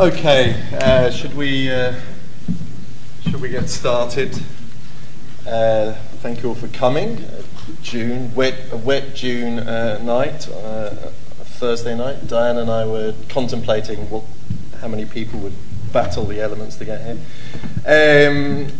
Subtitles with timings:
[0.00, 1.94] Okay, uh, should we uh,
[3.22, 4.36] should we get started?
[5.46, 7.24] Uh, thank you all for coming.
[7.80, 10.90] June, wet, a wet June uh, night, uh,
[11.60, 12.26] Thursday night.
[12.26, 14.24] Diane and I were contemplating what,
[14.80, 15.54] how many people would
[15.92, 17.18] battle the elements to get here.
[17.86, 18.72] Um,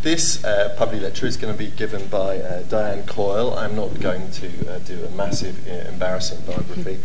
[0.00, 3.52] this uh, public lecture is going to be given by Diane Coyle.
[3.58, 7.00] I'm not going to do a massive, embarrassing biography.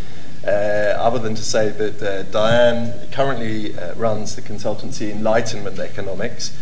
[0.46, 6.58] Uh, other than to say that uh, Diane currently uh, runs the consultancy Enlightenment Economics.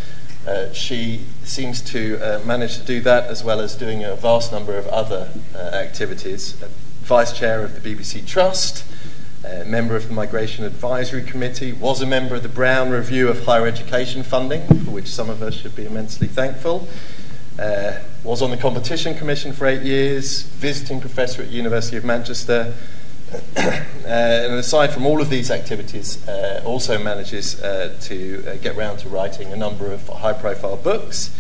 [0.48, 4.52] Uh, she seems to uh, manage to do that as well as doing a vast
[4.52, 6.54] number of other uh, activities.
[7.02, 8.86] Vice Chair of the BBC Trust,
[9.66, 13.66] member of the Migration Advisory Committee, was a member of the Brown Review of Higher
[13.66, 16.88] Education Funding, for which some of us should be immensely thankful.
[18.24, 23.01] was on the Competition Commission for eight years, visiting professor at University of Manchester, uh,
[23.56, 29.00] and aside from all of these activities, uh, also manages uh, to uh, get round
[29.00, 31.36] to writing a number of high profile books.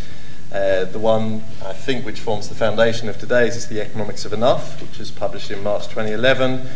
[0.53, 4.33] Uh, the one I think which forms the foundation of today's is The Economics of
[4.33, 6.67] Enough, which was published in March 2011.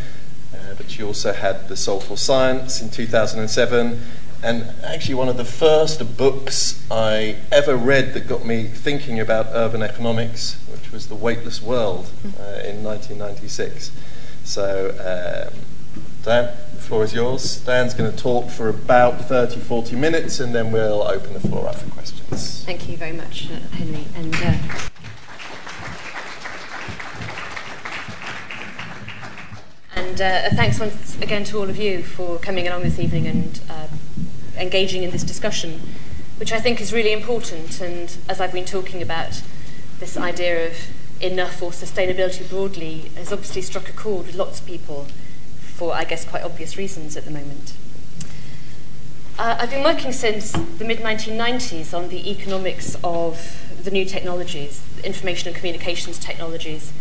[0.54, 4.02] Uh, but she also had The Soulful Science in 2007.
[4.44, 9.48] And actually, one of the first books I ever read that got me thinking about
[9.52, 13.92] urban economics, which was The Weightless World in 1996.
[14.46, 14.92] So,
[15.52, 15.60] um,
[16.24, 17.58] Diane, the floor is yours.
[17.66, 21.68] Diane's going to talk for about 30, 40 minutes, and then we'll open the floor
[21.68, 22.64] up for questions.
[22.64, 24.06] Thank you very much, uh, Henry.
[24.16, 24.54] And uh,
[29.96, 33.60] and uh, thanks once again to all of you for coming along this evening and
[33.68, 33.88] uh,
[34.58, 35.82] engaging in this discussion,
[36.38, 37.82] which I think is really important.
[37.82, 39.42] And as I've been talking about
[40.00, 40.78] this idea of
[41.22, 45.08] enough or sustainability broadly has obviously struck a chord with lots of people
[45.60, 47.74] for, I guess, quite obvious reasons at the moment.
[49.38, 54.82] Uh, I've been working since the mid 1990s on the economics of the new technologies,
[55.04, 56.94] information and communications technologies,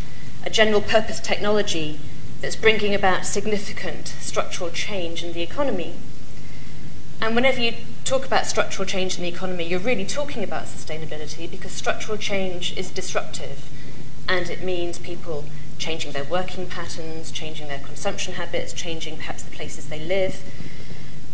[0.44, 2.00] a general purpose technology
[2.40, 5.94] that's bringing about significant structural change in the economy.
[7.20, 7.74] And whenever you
[8.04, 12.76] talk about structural change in the economy, you're really talking about sustainability because structural change
[12.76, 13.70] is disruptive
[14.28, 15.44] and it means people
[15.78, 20.42] changing their working patterns, changing their consumption habits, changing perhaps the places they live,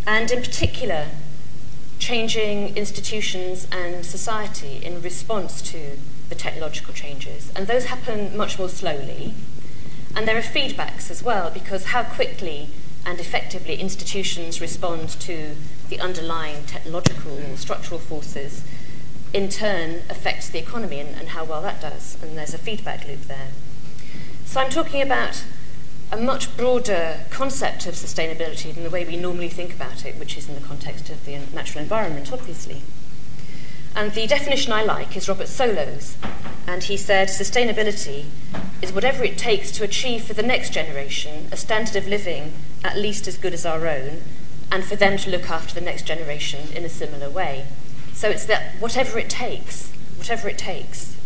[0.06, 1.08] and in particular,
[1.98, 7.52] changing institutions and society in response to the technological changes.
[7.54, 9.34] And those happen much more slowly.
[10.16, 12.70] And there are feedbacks as well, because how quickly
[13.06, 15.54] and effectively institutions respond to
[15.88, 18.62] the underlying technological or structural forces
[19.32, 22.16] in turn affects the economy and, and how well that does.
[22.22, 23.48] And there's a feedback loop there.
[24.44, 25.44] So I'm talking about
[26.12, 30.36] a much broader concept of sustainability than the way we normally think about it, which
[30.36, 32.82] is in the context of the natural environment, obviously.
[33.94, 36.16] And the definition I like is Robert Solow's,
[36.66, 38.26] and he said sustainability
[38.82, 42.52] is whatever it takes to achieve for the next generation a standard of living
[42.84, 44.22] at least as good as our own,
[44.72, 47.66] and for them to look after the next generation in a similar way.
[48.20, 51.16] So it's that whatever it takes, whatever it takes.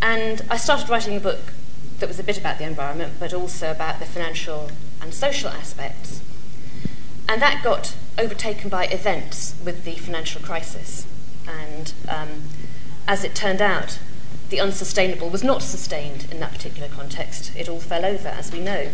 [0.00, 1.52] And I started writing a book
[1.98, 4.70] that was a bit about the environment, but also about the financial
[5.02, 6.22] and social aspects.
[7.28, 11.08] And that got overtaken by events with the financial crisis.
[11.48, 12.42] And um,
[13.08, 13.98] as it turned out,
[14.50, 17.50] the unsustainable was not sustained in that particular context.
[17.56, 18.90] It all fell over, as we know.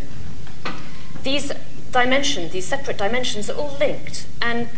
[1.25, 1.53] These
[1.93, 4.71] dimensions, these separate dimensions, are all linked, and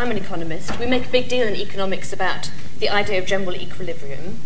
[0.00, 0.78] I'm an economist.
[0.78, 4.40] We make a big deal in economics about the idea of general equilibrium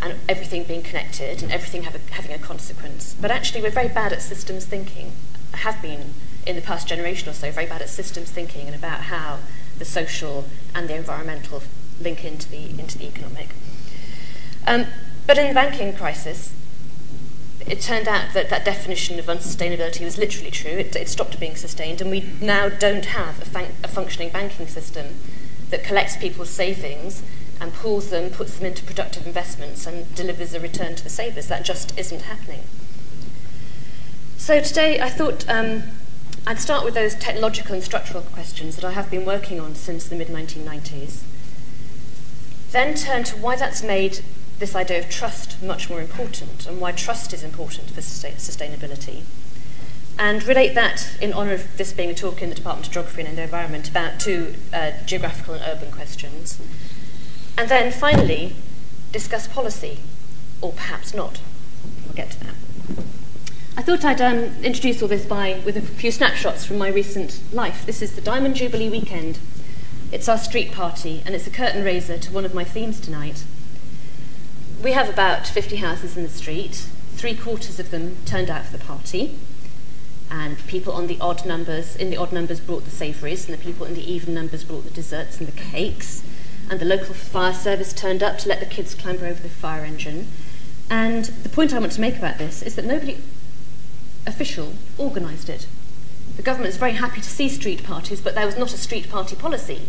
[0.00, 3.14] and everything being connected and everything a, having a consequence.
[3.20, 5.12] But actually, we're very bad at systems thinking,
[5.52, 6.14] have been
[6.46, 9.40] in the past generation or so, very bad at systems thinking and about how
[9.76, 11.62] the social and the environmental
[12.00, 13.50] link into the, into the economic.
[14.66, 14.86] Um,
[15.26, 16.54] but in the banking crisis,
[17.68, 20.72] it turned out that that definition of unsustainability was literally true.
[20.72, 24.66] It, it stopped being sustained, and we now don't have a, fun- a functioning banking
[24.66, 25.16] system
[25.70, 27.22] that collects people's savings
[27.60, 31.48] and pools them, puts them into productive investments, and delivers a return to the savers.
[31.48, 32.62] That just isn't happening.
[34.36, 35.82] So today I thought um,
[36.46, 40.08] I'd start with those technological and structural questions that I have been working on since
[40.08, 41.22] the mid 1990s.
[42.70, 44.20] Then turn to why that's made
[44.58, 49.22] this idea of trust much more important and why trust is important for sustainability.
[50.18, 53.22] And relate that in honour of this being a talk in the Department of Geography
[53.22, 56.60] and the Environment about two uh, geographical and urban questions.
[57.56, 58.56] And then finally,
[59.12, 60.00] discuss policy,
[60.60, 61.40] or perhaps not.
[62.04, 62.54] We'll get to that.
[63.76, 67.40] I thought I'd um, introduce all this by with a few snapshots from my recent
[67.52, 67.86] life.
[67.86, 69.38] This is the Diamond Jubilee weekend.
[70.10, 73.44] It's our street party, and it's a curtain raiser to one of my themes tonight.
[74.80, 76.86] We have about 50 houses in the street.
[77.16, 79.36] Three quarters of them turned out for the party,
[80.30, 83.62] and people on the odd numbers, in the odd numbers, brought the savouries, and the
[83.62, 86.22] people in the even numbers brought the desserts and the cakes.
[86.70, 89.84] And the local fire service turned up to let the kids clamber over the fire
[89.84, 90.28] engine.
[90.88, 93.18] And the point I want to make about this is that nobody
[94.28, 95.66] official organised it.
[96.36, 99.10] The government is very happy to see street parties, but there was not a street
[99.10, 99.88] party policy.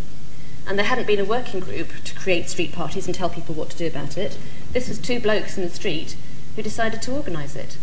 [0.69, 3.71] And there hadn't been a working group to create street parties and tell people what
[3.71, 4.37] to do about it.
[4.71, 6.15] This was two blokes in the street
[6.55, 7.75] who decided to organise it.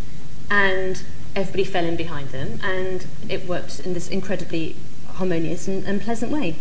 [0.48, 1.02] And
[1.34, 4.76] everybody fell in behind them, and it worked in this incredibly
[5.08, 6.56] harmonious and, and pleasant way.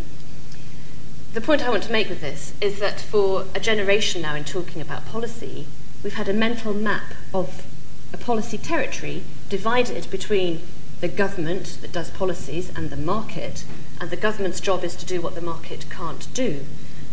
[1.33, 4.45] The point I want to make with this is that for a generation now, in
[4.45, 5.67] talking about policy,
[6.03, 7.67] we've had a mental map of
[8.11, 10.61] a policy territory divided between
[11.05, 13.63] the government that does policies and the market,
[14.01, 16.65] and the government's job is to do what the market can't do.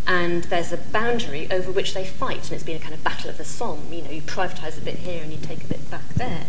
[0.07, 3.29] And there's a boundary over which they fight, and it's been a kind of battle
[3.29, 3.93] of the Somme.
[3.93, 6.47] You know, you privatise a bit here and you take a bit back there.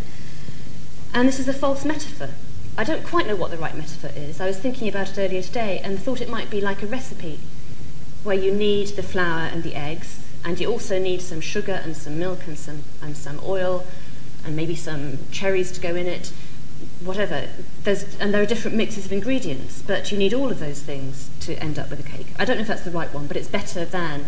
[1.12, 2.30] And this is a false metaphor.
[2.78, 4.40] I don't quite know what the right metaphor is.
[4.40, 7.40] I was thinking about it earlier today and thought it might be like a recipe
[8.22, 11.94] where you need the flour and the eggs, and you also need some sugar and
[11.94, 13.84] some milk and some, and some oil
[14.46, 16.32] and maybe some cherries to go in it,
[17.04, 17.48] whatever.
[17.84, 21.30] There's, and there are different mixes of ingredients, but you need all of those things
[21.40, 22.28] to end up with a cake.
[22.38, 24.26] I don't know if that's the right one, but it's better than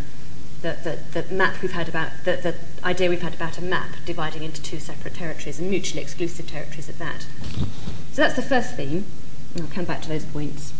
[0.63, 0.77] the,
[1.13, 4.43] the, the map we've had about, the, the idea we've had about a map dividing
[4.43, 7.27] into two separate territories and mutually exclusive territories at that.
[8.13, 9.05] So that's the first theme,
[9.55, 10.73] and I'll come back to those points.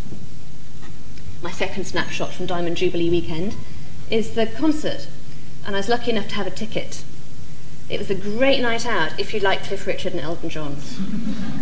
[1.43, 3.55] My second snapshot from Diamond Jubilee weekend
[4.11, 5.09] is the concert,
[5.67, 7.05] and I was lucky enough to have a ticket
[7.89, 10.77] it was a great night out if you like Cliff Richard and Elton John.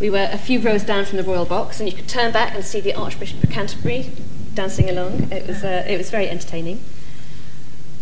[0.00, 2.54] we were a few rows down from the royal box, and you could turn back
[2.54, 4.10] and see the Archbishop of Canterbury
[4.54, 5.30] dancing along.
[5.30, 6.82] It was, uh, it was very entertaining.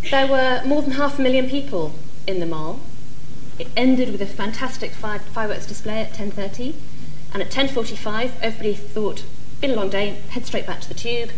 [0.09, 1.93] There were more than half a million people
[2.25, 2.79] in the mall.
[3.59, 6.73] It ended with a fantastic fire- fireworks display at 10.30,
[7.33, 9.23] and at 10.45, everybody thought,
[9.61, 11.29] been a long day, head straight back to the tube.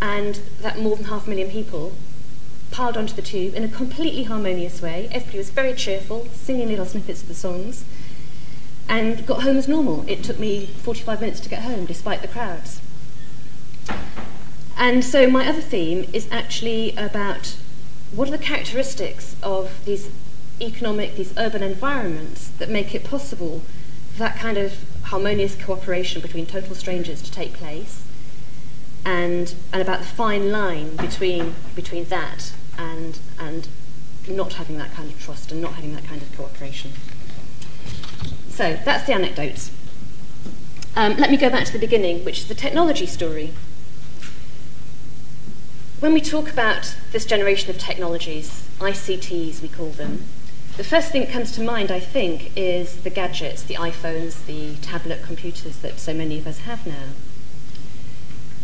[0.00, 1.92] And that more than half a million people
[2.70, 5.08] piled onto the tube in a completely harmonious way.
[5.12, 7.84] Everybody was very cheerful, singing little snippets of the songs,
[8.88, 10.04] and got home as normal.
[10.08, 12.80] It took me 45 minutes to get home, despite the crowds.
[14.76, 17.56] And so, my other theme is actually about
[18.12, 20.10] what are the characteristics of these
[20.60, 23.62] economic, these urban environments that make it possible
[24.12, 28.04] for that kind of harmonious cooperation between total strangers to take place,
[29.04, 33.68] and, and about the fine line between, between that and, and
[34.28, 36.92] not having that kind of trust and not having that kind of cooperation.
[38.56, 39.70] So that's the anecdotes.
[40.96, 43.52] Um, let me go back to the beginning, which is the technology story.
[46.00, 50.24] When we talk about this generation of technologies, ICTs we call them,
[50.78, 54.76] the first thing that comes to mind, I think, is the gadgets, the iPhones, the
[54.76, 57.08] tablet computers that so many of us have now.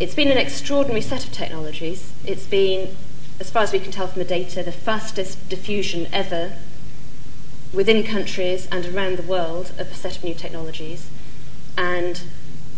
[0.00, 2.14] It's been an extraordinary set of technologies.
[2.24, 2.96] It's been
[3.38, 6.54] as far as we can tell from the data, the fastest diffusion ever
[7.72, 11.08] within countries and around the world of a set of new technologies,
[11.76, 12.22] and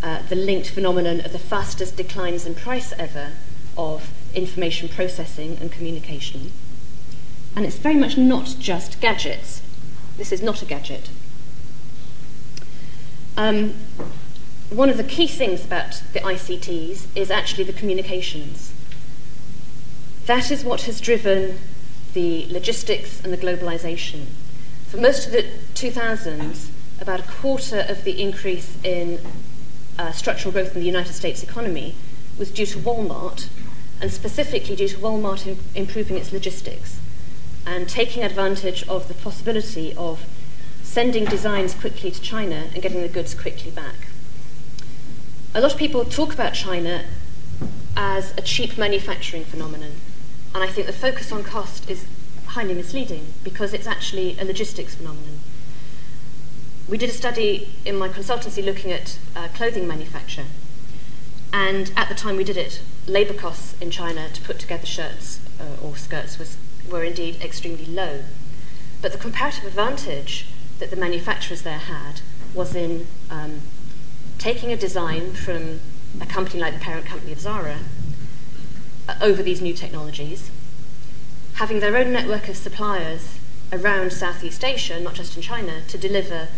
[0.01, 3.31] uh, the linked phenomenon of the fastest declines in price ever
[3.77, 6.51] of information processing and communication.
[7.55, 9.61] And it's very much not just gadgets.
[10.17, 11.09] This is not a gadget.
[13.37, 13.73] Um,
[14.69, 18.73] one of the key things about the ICTs is actually the communications.
[20.25, 21.59] That is what has driven
[22.13, 24.25] the logistics and the globalization.
[24.95, 26.69] For most of the 2000s,
[27.01, 29.19] about a quarter of the increase in
[29.99, 31.95] uh, structural growth in the United States economy
[32.39, 33.49] was due to Walmart,
[33.99, 37.01] and specifically due to Walmart in, improving its logistics
[37.65, 40.25] and taking advantage of the possibility of
[40.81, 44.07] sending designs quickly to China and getting the goods quickly back.
[45.53, 47.03] A lot of people talk about China
[47.97, 49.91] as a cheap manufacturing phenomenon.
[50.53, 52.05] And I think the focus on cost is
[52.55, 55.39] highly misleading because it's actually a logistics phenomenon.
[56.87, 60.45] We did a study in my consultancy looking at uh, clothing manufacture.
[61.51, 65.41] And at the time we did it, labour costs in China to put together shirts
[65.59, 66.55] uh, or skirts was,
[66.89, 68.23] were indeed extremely low.
[69.01, 70.47] But the comparative advantage
[70.79, 72.21] that the manufacturers there had
[72.53, 73.61] was in um,
[74.37, 75.81] taking a design from
[76.21, 77.79] a company like the parent company of Zara
[79.21, 80.51] over these new technologies,
[81.55, 83.39] having their own network of suppliers
[83.71, 86.49] around Southeast Asia, not just in China, to deliver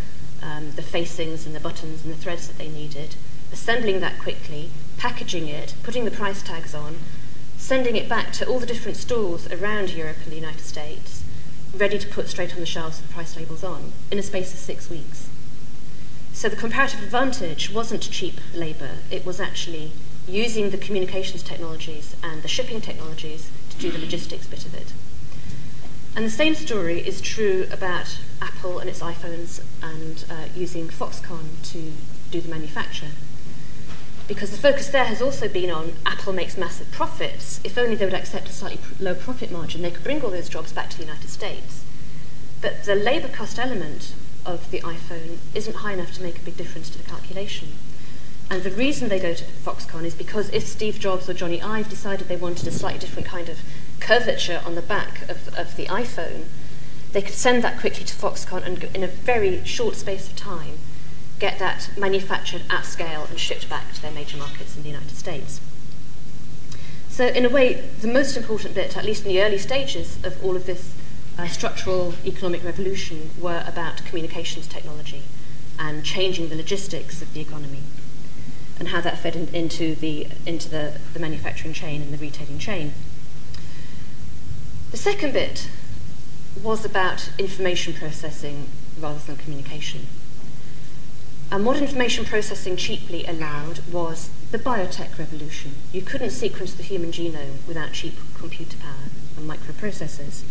[0.42, 3.16] um, the facings and the buttons and the threads that they needed,
[3.54, 6.98] assembling that quickly, packaging it, putting the price tags on,
[7.58, 11.24] sending it back to all the different stores around Europe and the United States,
[11.76, 14.60] ready to put straight on the shelves with price labels on, in a space of
[14.60, 15.30] six weeks.
[16.34, 19.92] So the comparative advantage wasn't cheap labour, it was actually
[20.28, 24.94] using the communications technologies and the shipping technologies to do the logistics bit of it.
[26.16, 31.62] And the same story is true about Apple and its iPhones and uh, using Foxconn
[31.72, 31.92] to
[32.32, 33.12] do the manufacture.
[34.28, 37.62] Because the focus there has also been on Apple makes massive profits.
[37.64, 40.50] If only they would accept a slightly low profit margin, they could bring all those
[40.50, 41.84] jobs back to the United States.
[42.62, 44.14] But the labour cost element
[44.46, 47.70] of the iPhone isn't high enough to make a big difference to the calculation.
[48.50, 51.90] And the reason they go to Foxconn is because if Steve Jobs or Jony Ive
[51.90, 53.60] decided they wanted a slightly different kind of
[54.00, 56.46] curvature on the back of, of the iPhone,
[57.12, 60.78] they could send that quickly to Foxconn and in a very short space of time
[61.40, 65.16] get that manufactured at scale and shipped back to their major markets in the United
[65.16, 65.60] States.
[67.10, 70.44] So, in a way, the most important bit, at least in the early stages of
[70.44, 70.94] all of this
[71.38, 75.24] uh, structural economic revolution, were about communications technology
[75.78, 77.82] and changing the logistics of the economy
[78.80, 82.60] and how that fed in, into, the, into the, the manufacturing chain and the retailing
[82.60, 82.94] chain.
[84.92, 85.70] The second bit
[86.64, 88.68] was about information processing
[89.00, 90.08] rather than communication.
[91.52, 95.76] And what information processing cheaply allowed was the biotech revolution.
[95.94, 100.44] You couldn't sequence the human genome without cheap computer power and microprocessors.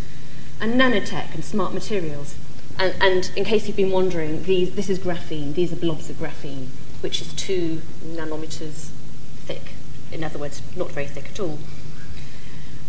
[0.61, 2.37] And nanotech and smart materials.
[2.79, 5.55] And, and in case you've been wondering, these, this is graphene.
[5.55, 6.69] These are blobs of graphene,
[7.07, 8.91] which is two nanometers
[9.37, 9.75] thick.
[10.11, 11.61] In other words, not very thick at all.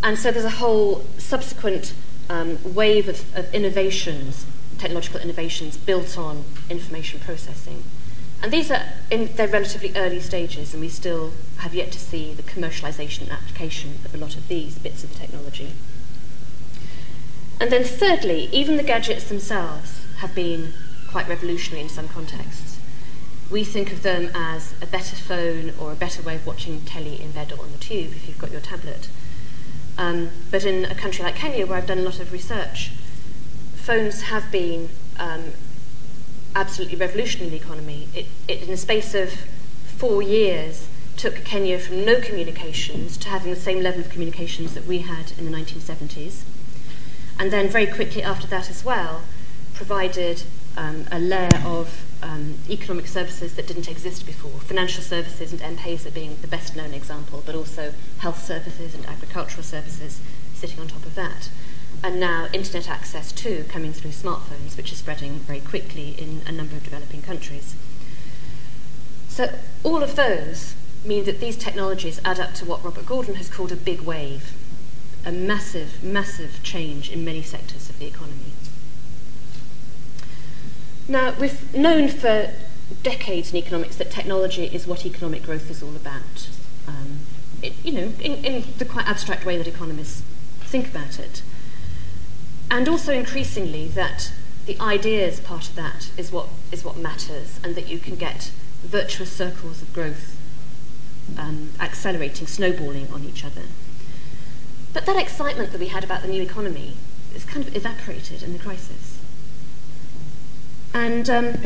[0.01, 1.93] And so there's a whole subsequent
[2.27, 4.47] um, wave of, of innovations,
[4.79, 7.83] technological innovations, built on information processing.
[8.41, 8.81] And these are
[9.12, 13.33] in their relatively early stages, and we still have yet to see the commercialization and
[13.33, 15.74] application of a lot of these bits of the technology.
[17.62, 20.74] And then, thirdly, even the gadgets themselves have been
[21.07, 22.76] quite revolutionary in some contexts.
[23.49, 27.21] We think of them as a better phone or a better way of watching telly
[27.21, 29.09] in bed or on the tube if you've got your tablet.
[29.97, 32.91] Um, but in a country like Kenya, where I've done a lot of research,
[33.75, 35.53] phones have been um,
[36.55, 38.09] absolutely revolutionary in the economy.
[38.13, 39.33] It, it, in the space of
[39.85, 44.85] four years, took Kenya from no communications to having the same level of communications that
[44.85, 46.43] we had in the 1970s.
[47.39, 49.23] And then, very quickly after that as well,
[49.73, 50.43] provided
[50.75, 54.59] um, a layer of um, economic services that didn't exist before.
[54.62, 59.63] Financial services and M-Pesa being the best known example, but also health services and agricultural
[59.63, 60.21] services
[60.53, 61.50] sitting on top of that.
[62.03, 66.51] And now internet access too coming through smartphones, which is spreading very quickly in a
[66.51, 67.75] number of developing countries.
[69.27, 73.50] So all of those mean that these technologies add up to what Robert Gordon has
[73.50, 74.53] called a big wave,
[75.25, 78.53] a massive, massive change in many sectors of the economy.
[81.07, 82.51] Now, we've known for
[83.03, 86.49] decades in economics that technology is what economic growth is all about.
[86.87, 87.19] Um,
[87.61, 90.21] it, you know, in, in the quite abstract way that economists
[90.61, 91.41] think about it.
[92.69, 94.33] And also increasingly that
[94.65, 98.51] the ideas part of that is what, is what matters, and that you can get
[98.83, 100.37] virtuous circles of growth
[101.37, 103.63] um, accelerating, snowballing on each other.
[104.93, 106.95] But that excitement that we had about the new economy
[107.33, 109.16] is kind of evaporated in the crisis.
[110.94, 111.58] And um,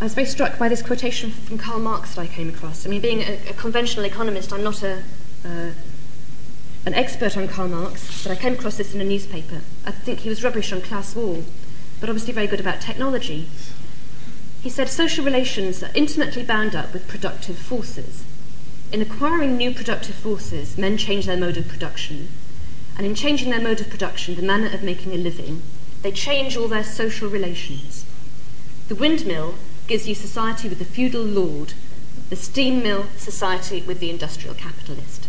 [0.00, 2.86] I was very struck by this quotation from Karl Marx that I came across.
[2.86, 5.02] I mean, being a, a conventional economist, I'm not a,
[5.44, 5.70] uh,
[6.86, 9.60] an expert on Karl Marx, but I came across this in a newspaper.
[9.84, 11.42] I think he was rubbish on class war,
[12.00, 13.48] but obviously very good about technology.
[14.62, 18.24] He said social relations are intimately bound up with productive forces.
[18.92, 22.28] In acquiring new productive forces, men change their mode of production,
[22.96, 25.62] and in changing their mode of production, the manner of making a living,
[26.02, 28.04] they change all their social relations.
[28.88, 29.54] The windmill
[29.86, 31.74] gives you society with the feudal lord,
[32.30, 35.28] the steam mill society with the industrial capitalist.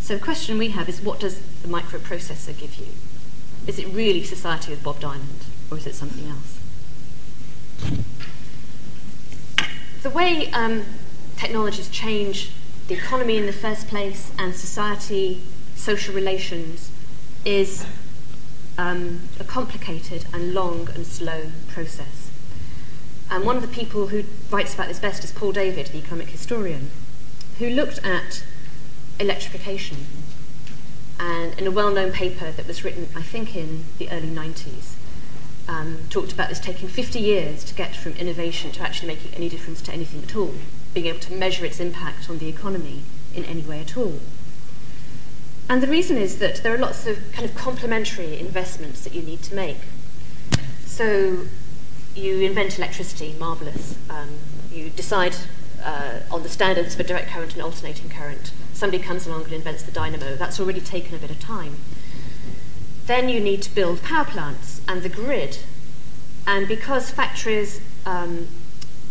[0.00, 2.86] So the question we have is what does the microprocessor give you?
[3.66, 6.58] Is it really society with Bob Diamond, or is it something else?
[10.02, 10.84] The way um,
[11.36, 12.50] technologies change
[12.88, 15.42] the economy in the first place and society,
[15.76, 16.90] social relations,
[17.44, 17.84] is
[18.78, 22.30] um, a complicated and long and slow process.
[23.30, 26.28] And one of the people who writes about this best is Paul David, the economic
[26.28, 26.90] historian,
[27.58, 28.44] who looked at
[29.20, 29.98] electrification
[31.18, 34.94] and in a well-known paper that was written, I think, in the early 90s,
[35.66, 39.48] um, talked about this taking 50 years to get from innovation to actually making any
[39.48, 40.54] difference to anything at all,
[40.94, 43.02] being able to measure its impact on the economy
[43.34, 44.20] in any way at all.
[45.68, 49.20] And the reason is that there are lots of kind of complementary investments that you
[49.20, 49.76] need to make.
[50.86, 51.46] So
[52.14, 53.96] you invent electricity, marvellous.
[54.08, 54.30] Um,
[54.72, 55.36] you decide
[55.84, 58.52] uh, on the standards for direct current and alternating current.
[58.72, 60.36] Somebody comes along and invents the dynamo.
[60.36, 61.76] That's already taken a bit of time.
[63.06, 65.58] Then you need to build power plants and the grid.
[66.46, 68.48] And because factories um,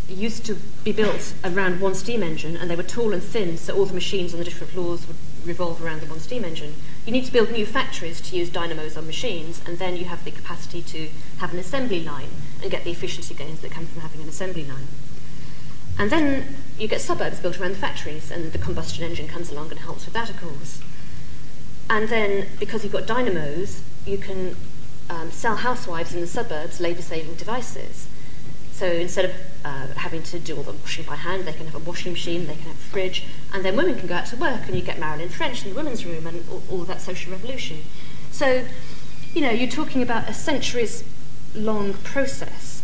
[0.10, 3.76] used to be built around one steam engine and they were tall and thin, so
[3.76, 6.76] all the machines on the different floors would revolve around the one steam engine.
[7.06, 10.24] You need to build new factories to use dynamos on machines, and then you have
[10.24, 12.30] the capacity to have an assembly line
[12.62, 14.88] and get the efficiency gains that come from having an assembly line.
[15.98, 19.72] And then you get suburbs built around the factories, and the combustion engine comes along
[19.72, 20.82] and helps with that, of course.
[21.90, 24.56] And then, because you've got dynamos, you can
[25.10, 28.08] um, sell housewives in the suburbs labour saving devices.
[28.78, 29.32] So instead of
[29.66, 32.46] uh, having to do all the washing by hand, they can have a washing machine,
[32.46, 34.84] they can have a fridge, and then women can go out to work, and you
[34.84, 37.78] get Marilyn French in the women's room and all, all that social revolution.
[38.30, 38.66] So,
[39.34, 41.04] you know, you're talking about a centuries
[41.56, 42.84] long process.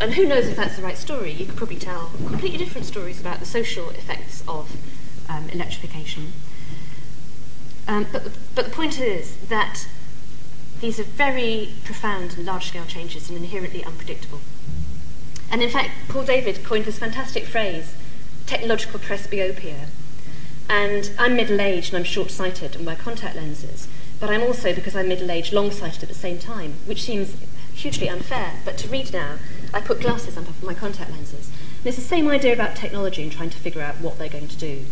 [0.00, 1.32] And who knows if that's the right story?
[1.32, 4.74] You could probably tell completely different stories about the social effects of
[5.28, 6.32] um, electrification.
[7.86, 9.86] Um, but, but the point is that
[10.80, 14.40] these are very profound and large scale changes and inherently unpredictable.
[15.54, 17.94] And in fact, Paul David coined this fantastic phrase,
[18.44, 19.86] technological presbyopia.
[20.68, 23.86] And I'm middle aged and I'm short sighted and wear contact lenses,
[24.18, 27.36] but I'm also, because I'm middle aged, long sighted at the same time, which seems
[27.72, 28.54] hugely unfair.
[28.64, 29.36] But to read now,
[29.72, 31.52] I put glasses on top of my contact lenses.
[31.78, 34.48] And it's the same idea about technology and trying to figure out what they're going
[34.48, 34.86] to do.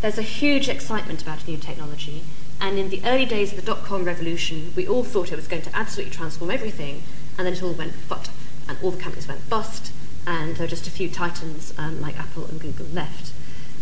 [0.00, 2.24] There's a huge excitement about new technology,
[2.58, 5.46] and in the early days of the dot com revolution, we all thought it was
[5.46, 7.02] going to absolutely transform everything,
[7.36, 8.30] and then it all went fut
[8.70, 9.92] and all the companies went bust,
[10.26, 13.32] and there were just a few titans um, like Apple and Google left.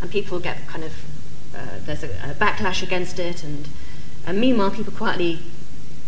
[0.01, 0.93] And people get kind of,
[1.55, 3.69] uh, there's a, a, backlash against it, and,
[4.27, 5.41] and meanwhile, people quietly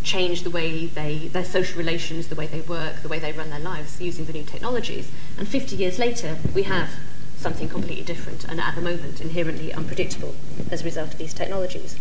[0.02, 3.50] change the way they, their social relations, the way they work, the way they run
[3.50, 5.10] their lives using the new technologies.
[5.36, 6.88] And 50 years later, we have
[7.36, 10.34] something completely different and at the moment inherently unpredictable
[10.70, 11.98] as a result of these technologies.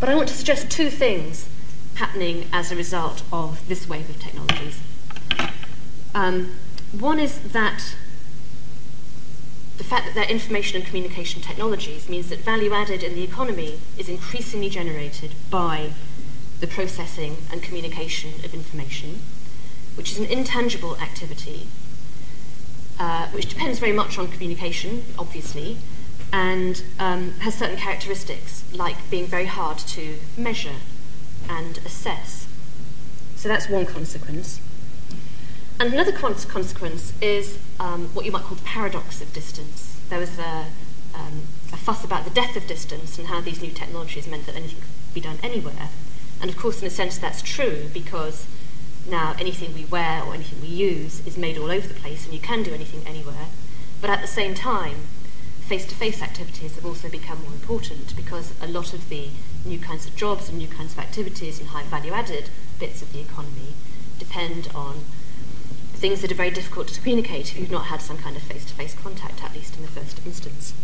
[0.00, 1.48] But I want to suggest two things
[1.94, 4.80] happening as a result of this wave of technologies.
[6.14, 6.52] Um,
[6.92, 7.94] one is that
[9.76, 13.80] the fact that they're information and communication technologies means that value added in the economy
[13.98, 15.90] is increasingly generated by
[16.60, 19.20] the processing and communication of information,
[19.96, 21.66] which is an intangible activity,
[23.00, 25.76] uh, which depends very much on communication, obviously,
[26.32, 30.76] and um, has certain characteristics, like being very hard to measure
[31.48, 32.46] and assess.
[33.34, 34.60] So that's one consequence.
[35.80, 40.00] And another consequence is um, what you might call the paradox of distance.
[40.08, 40.66] There was a,
[41.14, 44.54] um, a fuss about the death of distance and how these new technologies meant that
[44.54, 45.88] anything could be done anywhere.
[46.40, 48.46] And of course, in a sense, that's true because
[49.08, 52.32] now anything we wear or anything we use is made all over the place and
[52.32, 53.48] you can do anything anywhere.
[54.00, 55.08] But at the same time,
[55.60, 59.28] face to face activities have also become more important because a lot of the
[59.64, 63.12] new kinds of jobs and new kinds of activities and high value added bits of
[63.12, 63.74] the economy
[64.18, 65.04] depend on
[65.94, 68.64] things that are very difficult to communicate if you've not had some kind of face
[68.66, 70.74] to face contact, at least in the first instance.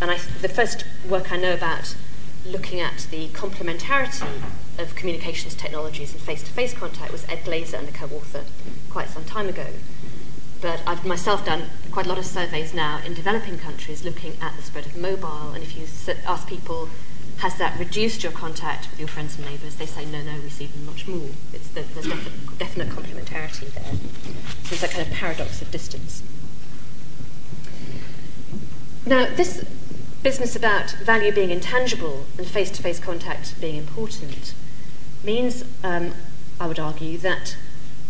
[0.00, 1.96] And I, the first work I know about
[2.44, 4.28] looking at the complementarity
[4.78, 8.44] of communications technologies and face to face contact was Ed Glaeser and a co author
[8.90, 9.66] quite some time ago.
[10.60, 14.56] But I've myself done quite a lot of surveys now in developing countries looking at
[14.56, 15.52] the spread of mobile.
[15.52, 15.86] And if you
[16.26, 16.88] ask people,
[17.38, 19.76] has that reduced your contact with your friends and neighbours?
[19.76, 21.28] They say, no, no, we see them much more.
[21.52, 23.92] It's, there's, there's definite, definite complementarity there.
[24.64, 26.22] So it's a kind of paradox of distance.
[29.04, 29.64] Now, this
[30.22, 34.54] business about value being intangible and face to face contact being important
[35.22, 36.14] means, um,
[36.58, 37.56] I would argue, that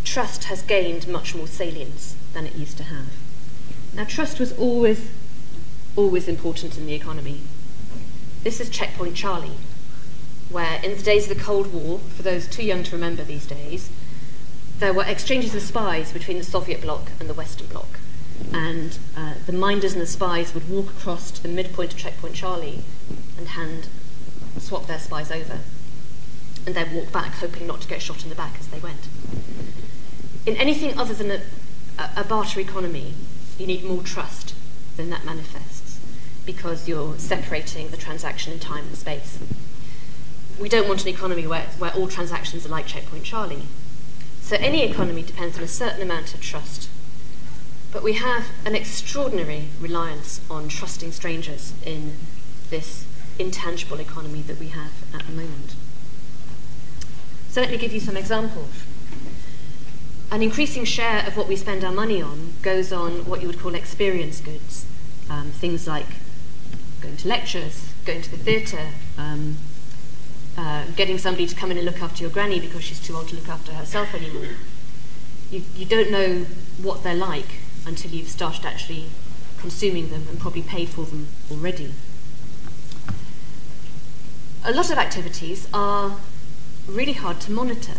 [0.05, 3.09] trust has gained much more salience than it used to have.
[3.93, 5.11] Now, trust was always,
[5.97, 7.41] always important in the economy.
[8.47, 9.59] This is Checkpoint Charlie,
[10.51, 13.45] where in the days of the Cold War, for those too young to remember these
[13.45, 13.91] days,
[14.79, 17.99] there were exchanges of spies between the Soviet bloc and the Western bloc.
[18.53, 22.37] And uh, the minders and the spies would walk across to the midpoint of Checkpoint
[22.37, 22.85] Charlie
[23.37, 23.89] and hand
[24.61, 25.59] swap their spies over,
[26.67, 29.09] and then walk back, hoping not to get shot in the back as they went.
[30.47, 31.41] In anything other than a,
[32.17, 33.15] a barter economy,
[33.59, 34.55] you need more trust
[34.97, 35.76] than that manifests
[36.47, 39.39] because you're separating the transaction in time and space.
[40.59, 43.67] we don't want an economy where, where all transactions are like Checkpoint Charlie.
[44.41, 46.89] So any economy depends on a certain amount of trust.
[47.93, 52.17] But we have an extraordinary reliance on trusting strangers in
[52.71, 53.07] this
[53.39, 55.75] intangible economy that we have at the moment.
[57.51, 58.85] So let me give you some examples.
[60.31, 63.59] An increasing share of what we spend our money on goes on what you would
[63.59, 64.87] call experience goods,
[65.31, 66.07] um, things like
[67.07, 69.57] going to lectures, going to the theatre, um,
[70.59, 73.29] uh, getting somebody to come in and look after your granny because she's too old
[73.29, 74.49] to look after herself anymore.
[75.51, 76.47] You, you don't know
[76.83, 79.07] what they're like until you've started actually
[79.59, 81.93] consuming them and probably paid for them already.
[84.65, 86.17] A lot of activities are
[86.89, 87.99] really hard to monitor,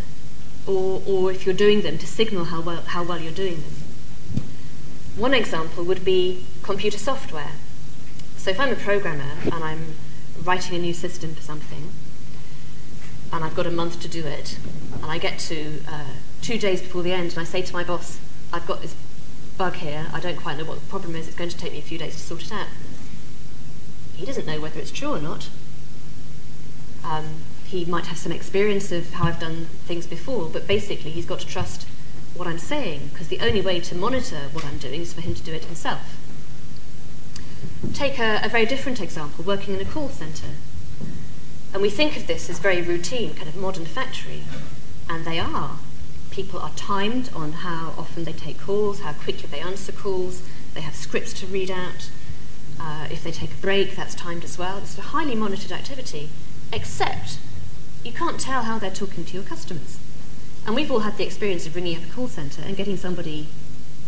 [0.66, 4.44] or, or if you're doing them, to signal how well, how well you're doing them.
[5.16, 7.52] One example would be computer software.
[8.48, 9.96] So if I'm a programmer and I'm
[10.42, 11.92] writing a new system for something,
[13.34, 14.58] and I've got a month to do it,
[14.94, 17.84] and I get to uh, two days before the end, and I say to my
[17.84, 18.22] boss,
[18.54, 18.96] I've got this
[19.58, 21.80] bug here, I don't quite know what the problem is, it's going to take me
[21.80, 22.68] a few days to sort it out.
[24.16, 25.50] He doesn't know whether it's true or not.
[27.04, 31.26] Um, he might have some experience of how I've done things before, but basically he's
[31.26, 31.86] got to trust
[32.34, 35.36] what I'm saying, because the only way to monitor what I'm doing is for him
[35.36, 36.17] to do it himself.
[37.94, 40.56] Take a, a very different example working in a call centre.
[41.74, 44.44] And we think of this as very routine, kind of modern factory,
[45.10, 45.78] and they are.
[46.32, 50.42] People are timed on how often they take calls, how quickly they answer calls,
[50.74, 52.10] they have scripts to read out.
[52.80, 54.78] Uh, if they take a break, that's timed as well.
[54.78, 56.30] It's a highly monitored activity,
[56.72, 57.40] except
[58.04, 60.00] you can't tell how they're talking to your customers.
[60.66, 63.48] And we've all had the experience of ringing up a call centre and getting somebody,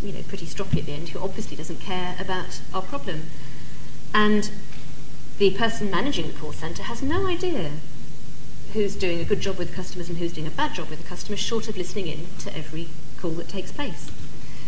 [0.03, 3.23] you know, pretty stroppy at the end who obviously doesn't care about our problem.
[4.13, 4.49] And
[5.37, 7.71] the person managing the call centre has no idea
[8.73, 11.07] who's doing a good job with customers and who's doing a bad job with the
[11.07, 14.11] customers, short of listening in to every call that takes place.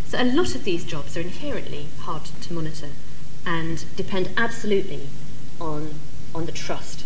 [0.08, 2.90] So a lot of these jobs are inherently hard to monitor
[3.46, 5.08] and depend absolutely
[5.60, 5.96] on,
[6.34, 7.06] on the trust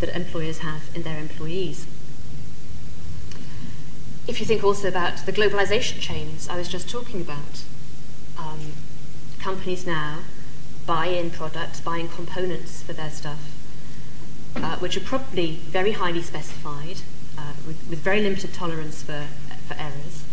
[0.00, 1.86] that employers have in their employees.
[4.26, 7.62] If you think also about the globalization chains I was just talking about,
[8.38, 8.72] um,
[9.38, 10.18] companies now
[10.88, 13.52] buy in products, buy in components for their stuff,
[14.56, 17.02] uh, which are probably very highly specified,
[17.36, 19.26] uh, with, with, very limited tolerance for,
[19.68, 20.24] for errors,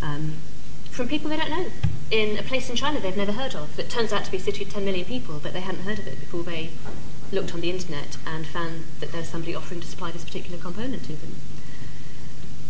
[0.00, 0.34] um,
[0.92, 1.66] from people they don't know.
[2.12, 4.40] In a place in China they've never heard of, that turns out to be a
[4.40, 6.70] city of 10 million people, but they hadn't heard of it before they
[7.32, 11.02] looked on the internet and found that there's somebody offering to supply this particular component
[11.04, 11.34] to them.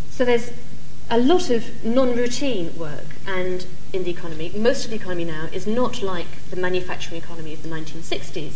[0.08, 0.50] So there's
[1.10, 5.66] a lot of non-routine work and in the economy, most of the economy now is
[5.66, 8.54] not like the manufacturing economy of the 1960s,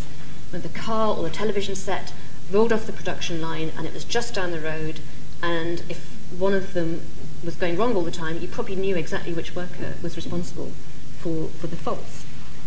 [0.50, 2.12] when the car or the television set
[2.50, 5.00] rolled off the production line and it was just down the road,
[5.42, 7.02] and if one of them
[7.44, 10.72] was going wrong all the time, you probably knew exactly which worker was responsible
[11.18, 12.24] for, for the faults.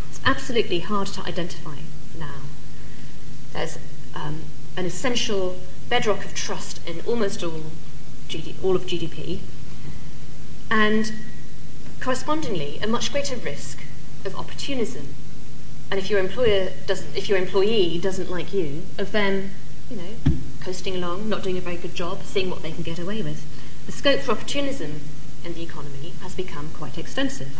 [0.09, 1.77] It's absolutely hard to identify
[2.17, 2.41] now.
[3.53, 3.79] There's
[4.13, 4.41] um,
[4.77, 5.57] an essential
[5.89, 7.63] bedrock of trust in almost all,
[8.27, 9.39] GD, all of GDP,
[10.69, 11.11] and
[11.99, 13.79] correspondingly, a much greater risk
[14.25, 15.15] of opportunism.
[15.91, 19.51] And if your employer doesn't, if your employee doesn't like you, of them,
[19.89, 22.99] you know, coasting along, not doing a very good job, seeing what they can get
[22.99, 23.45] away with.
[23.85, 25.01] The scope for opportunism
[25.43, 27.57] in the economy has become quite extensive.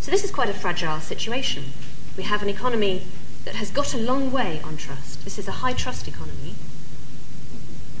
[0.00, 1.72] So this is quite a fragile situation.
[2.16, 3.06] We have an economy
[3.44, 5.24] that has got a long way on trust.
[5.24, 6.54] This is a high trust economy,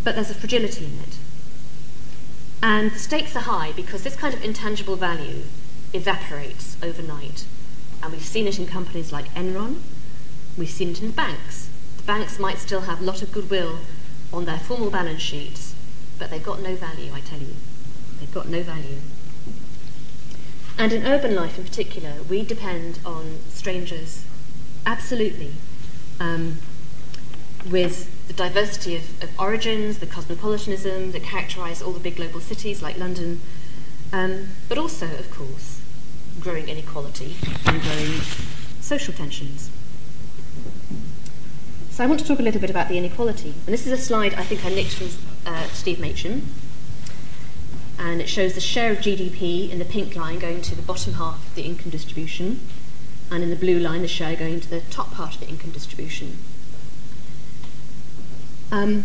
[0.02, 1.18] but there's a fragility in it.
[2.62, 5.44] And the stakes are high because this kind of intangible value
[5.92, 7.46] evaporates overnight.
[8.02, 9.80] And we've seen it in companies like Enron,
[10.56, 11.70] we've seen it in banks.
[11.96, 13.78] The banks might still have a lot of goodwill
[14.32, 15.74] on their formal balance sheets,
[16.18, 17.54] but they've got no value, I tell you.
[18.18, 18.98] They've got no value.
[20.78, 24.24] And in urban life in particular, we depend on strangers
[24.86, 25.52] absolutely
[26.18, 26.58] um,
[27.68, 32.80] with the diversity of, of, origins, the cosmopolitanism that characterize all the big global cities
[32.80, 33.40] like London,
[34.12, 35.80] um, but also, of course,
[36.38, 37.34] growing inequality
[37.66, 38.20] and growing
[38.80, 39.68] social tensions.
[41.90, 43.52] So I want to talk a little bit about the inequality.
[43.66, 45.08] And this is a slide I think I nicked from
[45.44, 46.46] uh, Steve Machin.
[47.98, 51.14] And it shows the share of GDP in the pink line going to the bottom
[51.14, 52.60] half of the income distribution,
[53.28, 55.72] and in the blue line, the share going to the top part of the income
[55.72, 56.38] distribution.
[58.72, 59.04] Um,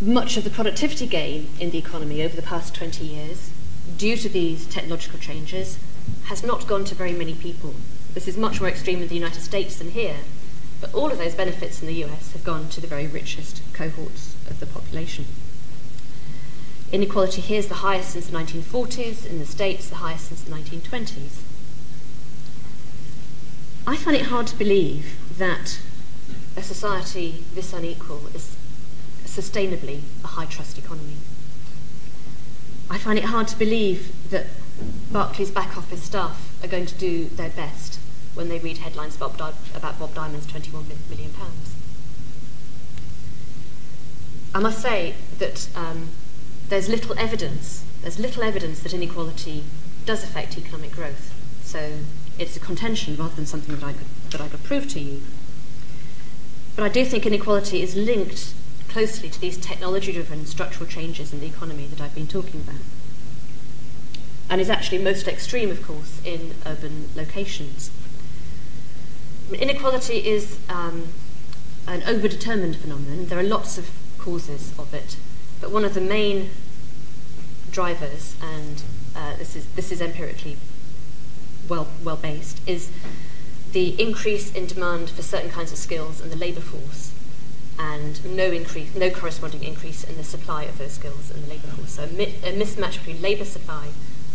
[0.00, 3.50] much of the productivity gain in the economy over the past 20 years,
[3.96, 5.78] due to these technological changes,
[6.24, 7.74] has not gone to very many people.
[8.14, 10.18] This is much more extreme in the United States than here,
[10.80, 14.34] but all of those benefits in the US have gone to the very richest cohorts
[14.48, 15.26] of the population.
[16.92, 20.54] Inequality here is the highest since the 1940s, in the States, the highest since the
[20.54, 21.40] 1920s.
[23.86, 25.80] I find it hard to believe that
[26.56, 28.56] a society this unequal is
[29.24, 31.16] sustainably a high trust economy.
[32.88, 34.46] I find it hard to believe that
[35.12, 37.98] Barclays back office staff are going to do their best
[38.34, 41.74] when they read headlines about, about Bob Diamond's 21 million pounds.
[44.54, 46.10] I must say that um,
[46.68, 49.64] there's little evidence, there's little evidence that inequality
[50.04, 51.34] does affect economic growth.
[51.62, 51.98] So
[52.38, 55.22] it's a contention rather than something that I could, that I could prove to you.
[56.76, 58.52] But I do think inequality is linked
[58.88, 62.80] closely to these technology driven structural changes in the economy that I've been talking about.
[64.48, 67.90] And is actually most extreme, of course, in urban locations.
[69.52, 71.08] Inequality is um,
[71.86, 73.26] an overdetermined phenomenon.
[73.26, 75.16] There are lots of causes of it,
[75.60, 76.50] but one of the main
[77.70, 78.82] drivers, and
[79.14, 80.56] uh, this is this is empirically
[81.68, 82.90] well well based, is
[83.76, 87.12] the increase in demand for certain kinds of skills in the labour force,
[87.78, 91.66] and no increase, no corresponding increase in the supply of those skills in the labour
[91.66, 91.90] force.
[91.90, 93.88] So a, mi- a mismatch between labour supply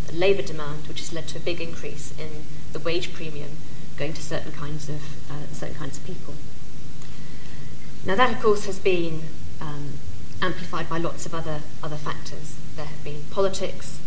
[0.08, 3.58] and labour demand, which has led to a big increase in the wage premium
[3.98, 5.02] going to certain kinds of
[5.32, 6.36] uh, certain kinds of people.
[8.06, 9.22] Now that, of course, has been
[9.60, 9.94] um,
[10.40, 12.58] amplified by lots of other other factors.
[12.76, 13.98] There have been politics.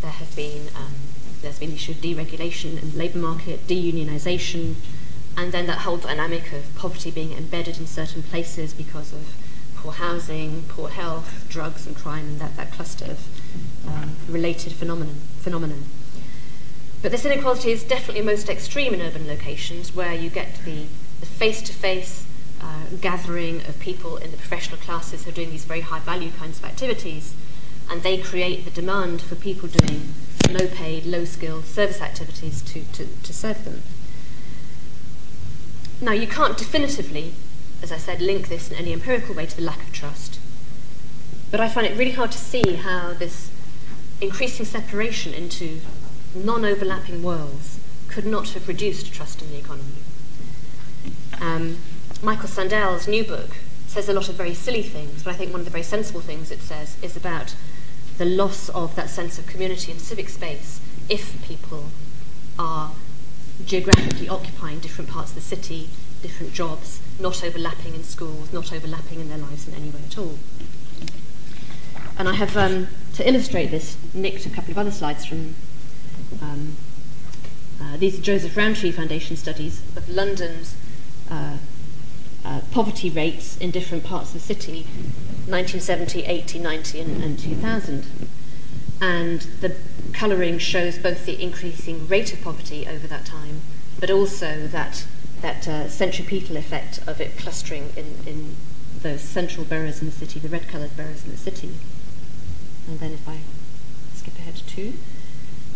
[0.00, 1.09] There have been um,
[1.42, 4.74] there's been the issue of deregulation in the labour market, deunionisation,
[5.36, 9.34] and then that whole dynamic of poverty being embedded in certain places because of
[9.76, 15.16] poor housing, poor health, drugs and crime, and that, that cluster of um, related phenomenon.
[15.40, 15.84] phenomenon.
[17.02, 20.84] But this inequality is definitely most extreme in urban locations where you get the,
[21.20, 22.26] the face-to-face
[22.60, 26.30] uh, gathering of people in the professional classes who are doing these very high value
[26.32, 27.34] kinds of activities,
[27.90, 30.12] and they create the demand for people doing
[30.50, 33.82] low paid, low skilled service activities to, to, to serve them.
[36.00, 37.34] Now, you can't definitively,
[37.82, 40.38] as I said, link this in any empirical way to the lack of trust,
[41.50, 43.50] but I find it really hard to see how this
[44.20, 45.80] increasing separation into
[46.34, 49.94] non overlapping worlds could not have reduced trust in the economy.
[51.40, 51.78] Um,
[52.22, 55.60] Michael Sandel's new book says a lot of very silly things, but I think one
[55.60, 57.54] of the very sensible things it says is about
[58.20, 60.78] the loss of that sense of community and civic space
[61.08, 61.86] if people
[62.58, 62.92] are
[63.64, 65.88] geographically occupying different parts of the city,
[66.20, 70.18] different jobs, not overlapping in schools, not overlapping in their lives in any way at
[70.18, 70.38] all.
[72.18, 75.54] And I have, um, to illustrate this, nicked a couple of other slides from
[76.42, 76.76] um,
[77.80, 80.76] uh, these are Joseph Rowntree Foundation studies of London's
[81.30, 81.56] uh,
[82.44, 84.86] uh, poverty rates in different parts of the city,
[85.50, 88.06] 1970, 80, 90, and, and 2000.
[89.00, 89.76] And the
[90.12, 93.62] colouring shows both the increasing rate of poverty over that time,
[93.98, 95.06] but also that,
[95.40, 98.56] that uh, centripetal effect of it clustering in, in
[99.02, 101.70] those central boroughs in the city, the red coloured boroughs in the city.
[102.86, 103.38] And then if I
[104.14, 104.92] skip ahead to two.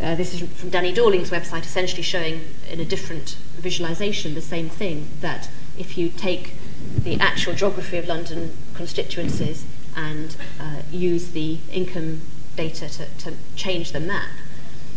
[0.01, 4.69] Uh, this is from Danny Dorling's website, essentially showing in a different visualization the same
[4.69, 6.55] thing that if you take
[6.99, 9.65] the actual geography of London constituencies
[9.97, 12.21] and uh, use the income
[12.57, 14.29] data to, to change the map,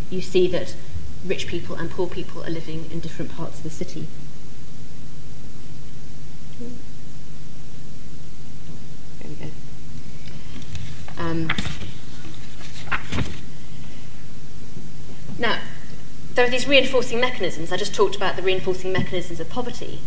[0.10, 0.76] you see that
[1.26, 4.08] rich people and poor people are living in different parts of the city.
[6.60, 6.70] There
[9.30, 9.52] we go.
[11.18, 11.52] Um,
[15.40, 15.60] now,
[16.36, 17.72] there are these reinforcing mechanisms.
[17.72, 20.00] I just talked about the reinforcing mechanisms of poverty.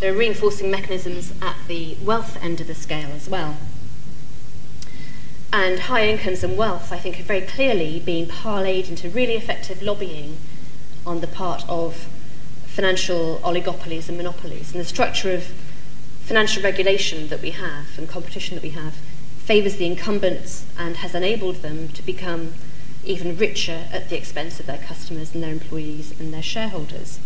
[0.00, 3.56] There are reinforcing mechanisms at the wealth end of the scale as well.
[5.52, 9.82] And high incomes and wealth, I think, have very clearly been parlayed into really effective
[9.82, 10.36] lobbying
[11.06, 12.08] on the part of
[12.66, 14.72] financial oligopolies and monopolies.
[14.72, 15.44] And the structure of
[16.24, 18.94] financial regulation that we have and competition that we have
[19.44, 22.54] favours the incumbents and has enabled them to become
[23.04, 27.20] even richer at the expense of their customers and their employees and their shareholders.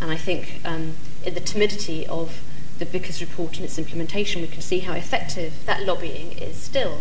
[0.00, 2.42] And I think um, in the timidity of
[2.78, 7.00] the Vickers report and its implementation, we can see how effective that lobbying is still.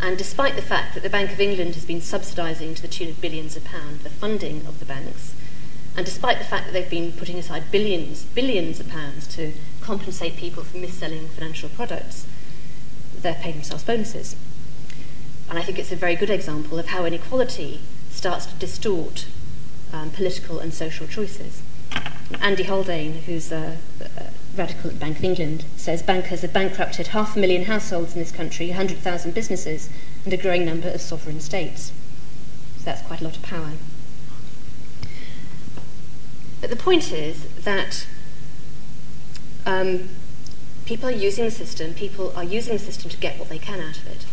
[0.00, 3.08] And despite the fact that the Bank of England has been subsidising to the tune
[3.08, 5.34] of billions of pounds the funding of the banks,
[5.96, 10.36] and despite the fact that they've been putting aside billions, billions of pounds to compensate
[10.36, 12.26] people for mis-selling financial products,
[13.20, 14.34] they're paying themselves bonuses.
[15.50, 19.26] And I think it's a very good example of how inequality starts to distort
[19.92, 21.62] um, political and social choices.
[22.40, 23.78] Andy Haldane, who's a,
[24.56, 28.18] radical at the Bank of England, says bankers have bankrupted half a million households in
[28.18, 29.88] this country, 100,000 businesses,
[30.24, 31.92] and a growing number of sovereign states.
[32.78, 33.72] So that's quite a lot of power.
[36.60, 38.06] But the point is that
[39.66, 40.10] um,
[40.84, 43.80] people are using the system, people are using the system to get what they can
[43.80, 44.26] out of it.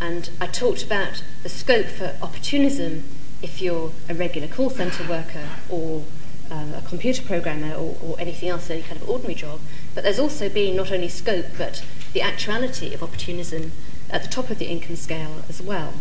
[0.00, 3.04] And I talked about the scope for opportunism
[3.42, 6.04] if you're a regular call centre worker or
[6.50, 9.60] um, a computer programmer or, or anything else, any kind of ordinary job.
[9.94, 13.72] But there's also been not only scope, but the actuality of opportunism
[14.10, 15.94] at the top of the income scale as well.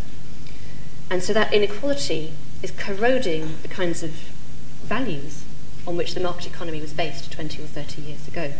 [1.09, 4.11] And so that inequality is corroding the kinds of
[4.83, 5.43] values
[5.85, 8.53] on which the market economy was based 20 or 30 years ago.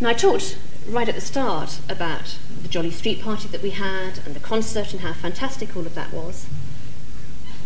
[0.00, 4.20] Now, I talked right at the start about the jolly street party that we had
[4.24, 6.46] and the concert and how fantastic all of that was.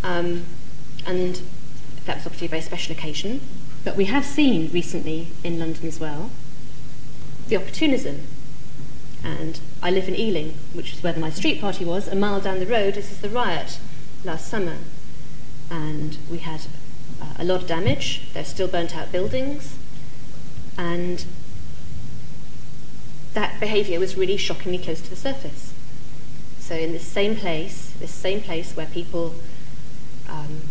[0.03, 0.45] Um,
[1.07, 1.41] and
[2.07, 3.41] that was obviously a very special occasion.
[3.85, 6.31] But we have seen recently in London as well
[7.49, 8.23] the opportunism.
[9.23, 12.09] And I live in Ealing, which is where my street party was.
[12.09, 13.79] A mile down the road, this is the riot
[14.25, 14.77] last summer.
[15.71, 16.63] And we had
[17.21, 18.23] uh, a lot of damage.
[18.33, 19.77] There's still burnt out buildings.
[20.79, 21.25] And
[23.35, 25.75] that behaviour was really shockingly close to the surface.
[26.59, 29.35] So in this same place, this same place where people
[30.31, 30.63] um,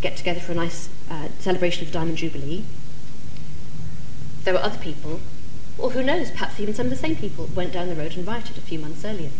[0.00, 2.64] get together for a nice uh, celebration of the Diamond Jubilee,
[4.44, 5.20] there were other people,
[5.78, 8.26] or who knows, perhaps even some of the same people, went down the road and
[8.26, 9.30] rioted a few months earlier.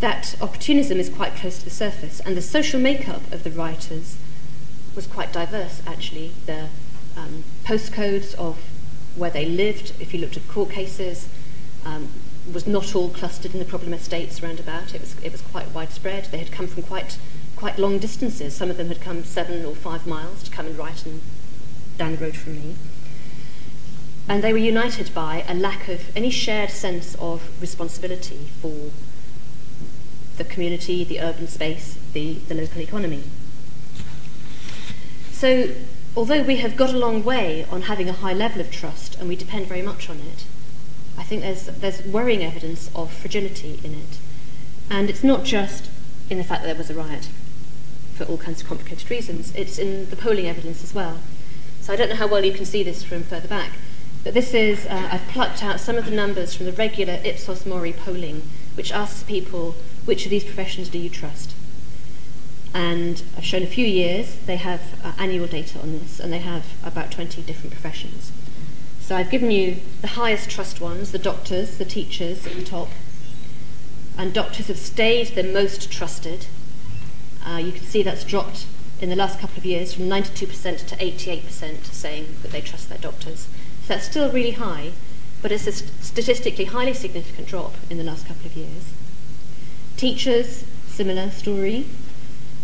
[0.00, 4.16] That opportunism is quite close to the surface, and the social makeup of the rioters
[4.94, 6.32] was quite diverse, actually.
[6.46, 6.68] The
[7.16, 8.58] um, postcodes of
[9.14, 11.28] where they lived, if you looked at court cases,
[11.84, 12.08] um,
[12.52, 14.94] was not all clustered in the problem estates around about.
[14.94, 16.26] It was, it was quite widespread.
[16.26, 17.18] They had come from quite,
[17.56, 18.54] quite long distances.
[18.54, 21.22] Some of them had come seven or five miles to come and write and
[21.96, 22.76] down the road from me.
[24.28, 28.90] And they were united by a lack of any shared sense of responsibility for
[30.36, 33.22] the community, the urban space, the, the local economy.
[35.32, 35.70] So,
[36.16, 39.28] although we have got a long way on having a high level of trust and
[39.28, 40.44] we depend very much on it,
[41.16, 44.18] I think there's, there's worrying evidence of fragility in it.
[44.90, 45.88] And it's not just
[46.28, 47.28] in the fact that there was a riot
[48.16, 51.18] for all kinds of complicated reasons, it's in the polling evidence as well.
[51.80, 53.72] So I don't know how well you can see this from further back,
[54.24, 57.64] but this is, uh, I've plucked out some of the numbers from the regular Ipsos
[57.64, 58.42] Mori polling,
[58.74, 61.54] which asks people, which of these professions do you trust?
[62.74, 66.40] And I've shown a few years, they have uh, annual data on this, and they
[66.40, 68.32] have about 20 different professions.
[69.00, 72.88] So I've given you the highest trust ones, the doctors, the teachers at the top.
[74.18, 76.46] And doctors have stayed the most trusted.
[77.46, 78.66] Uh, you can see that's dropped
[79.00, 82.98] in the last couple of years from 92% to 88% saying that they trust their
[82.98, 83.48] doctors.
[83.82, 84.92] So that's still really high,
[85.42, 88.92] but it's a statistically highly significant drop in the last couple of years.
[89.96, 91.86] Teachers, similar story.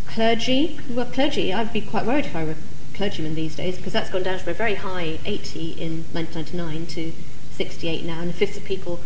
[0.06, 3.92] Clergy, well, clergy, I'd be quite worried if I were a clergyman these days because
[3.92, 7.12] that's gone down from a very high 80 in 1999 to
[7.52, 9.00] 68 now, and a fifth of people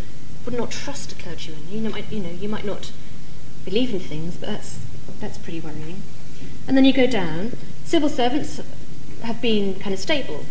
[0.45, 1.69] would not trust a clergyman.
[1.71, 2.93] You know, you know, you might not
[3.65, 4.79] believe in things, but that's
[5.21, 6.03] that's pretty worrying.
[6.67, 7.57] And then you go down.
[7.85, 8.61] Civil servants
[9.23, 10.45] have been kind of stable.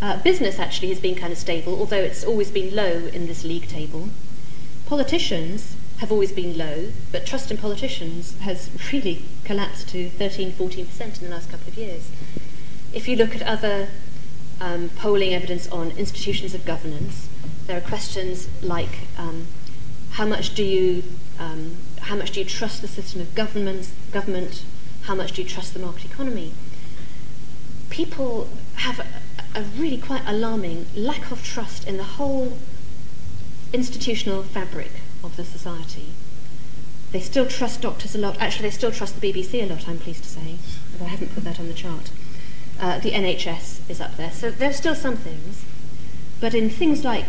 [0.00, 3.44] Uh, business actually has been kind of stable, although it's always been low in this
[3.44, 4.10] league table.
[4.86, 11.18] Politicians have always been low, but trust in politicians has really collapsed to 13, 14%
[11.22, 12.10] in the last couple of years.
[12.92, 13.88] If you look at other
[14.60, 17.28] um, polling evidence on institutions of governance,
[17.66, 19.46] there are questions like um,
[20.12, 21.02] how much do you
[21.38, 21.76] um,
[22.08, 23.90] how much do you trust the system of government?
[24.12, 24.62] Government?
[25.02, 26.54] How much do you trust the market economy?
[27.90, 29.06] People have a,
[29.54, 32.56] a really quite alarming lack of trust in the whole
[33.74, 34.90] institutional fabric
[35.22, 36.14] of the society.
[37.12, 38.40] They still trust doctors a lot.
[38.40, 40.56] Actually, they still trust the BBC a lot, I'm pleased to say,
[40.92, 42.10] but I haven't put that on the chart.
[42.80, 44.30] Uh, the NHS is up there.
[44.30, 45.62] So there are still some things.
[46.40, 47.26] But in things like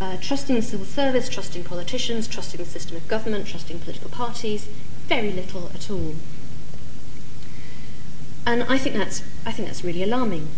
[0.00, 4.68] uh, trusting the civil service, trusting politicians, trusting the system of government, trusting political parties,
[5.06, 6.14] very little at all.
[8.46, 10.48] And I think that's, I think that's really alarming.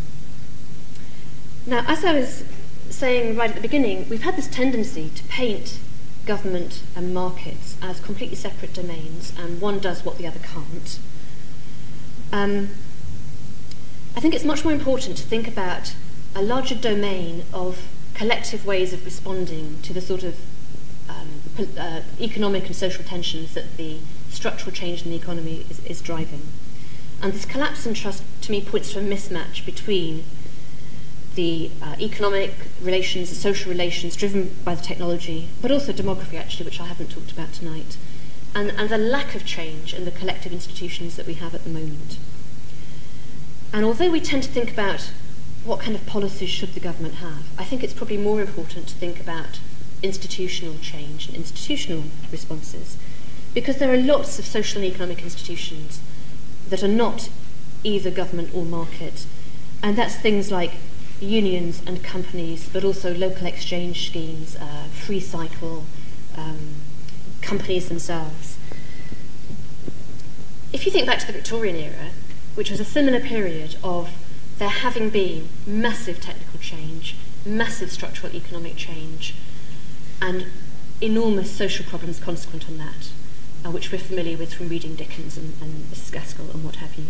[1.67, 2.45] Now, as I was
[2.91, 5.79] saying right at the beginning, we've had this tendency to paint
[6.27, 10.99] government and markets as completely separate domains, and one does what the other can't.
[12.33, 12.71] Um,
[14.17, 15.95] I think it's much more important to think about
[16.35, 20.39] a larger domain of collective ways of responding to the sort of
[21.09, 21.29] um,
[21.79, 23.99] uh, economic and social tensions that the
[24.31, 26.43] structural change in the economy is, is driving.
[27.21, 30.25] And this collapse in trust, to me, points to a mismatch between
[31.35, 36.67] the uh, economic relations, the social relations driven by the technology, but also demography, actually,
[36.67, 37.97] which I haven't talked about tonight,
[38.55, 41.71] and, and the lack of change in the collective institutions that we have at the
[41.71, 42.19] moment.
[43.73, 45.13] And although we tend to think about
[45.65, 48.95] what kind of policies should the government have, I think it's probably more important to
[48.97, 49.61] think about
[50.03, 52.97] institutional change and institutional responses,
[53.55, 56.01] because there are lots of social and economic institutions
[56.69, 57.31] that are not
[57.85, 59.27] either government or market,
[59.83, 60.73] and that's things like
[61.21, 65.85] unions and companies, but also local exchange schemes, uh, free cycle,
[66.37, 66.75] um,
[67.41, 68.57] companies themselves.
[70.73, 72.11] If you think back to the Victorian era,
[72.55, 74.11] which was a similar period of
[74.63, 79.35] there having been massive technical change, massive structural economic change,
[80.21, 80.47] and
[81.01, 83.11] enormous social problems consequent on that,
[83.65, 86.13] uh, which we're familiar with from reading Dickens and, and Mrs.
[86.13, 87.07] Gaskell and what have you.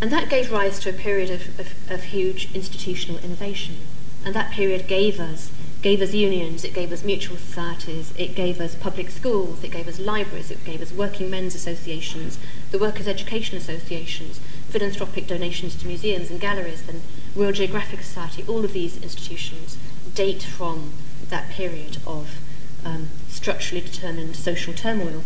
[0.00, 3.76] And that gave rise to a period of, of, of huge institutional innovation.
[4.24, 5.52] And that period gave us
[5.82, 9.86] gave us unions, it gave us mutual societies, it gave us public schools, it gave
[9.86, 12.40] us libraries, it gave us working men's associations,
[12.72, 17.02] the workers' education associations, philanthropic donations to museums and galleries, and
[17.34, 18.44] Royal Geographic Society.
[18.48, 19.76] All of these institutions
[20.14, 20.92] date from
[21.28, 22.38] that period of
[22.84, 25.22] um, structurally determined social turmoil.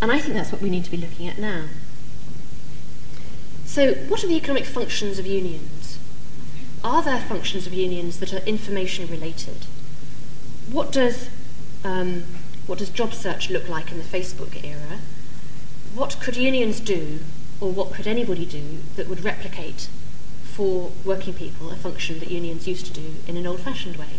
[0.00, 1.66] And I think that's what we need to be looking at now.
[3.64, 5.98] So, what are the economic functions of unions?
[6.84, 9.66] Are there functions of unions that are information related?
[10.70, 11.30] What does,
[11.84, 12.24] um,
[12.66, 14.98] what does job search look like in the Facebook era?
[15.94, 17.20] What could unions do,
[17.62, 19.88] or what could anybody do, that would replicate
[20.42, 24.18] for working people a function that unions used to do in an old fashioned way?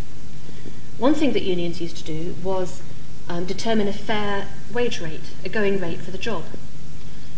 [0.97, 2.81] One thing that unions used to do was
[3.27, 6.45] um, determine a fair wage rate, a going rate for the job.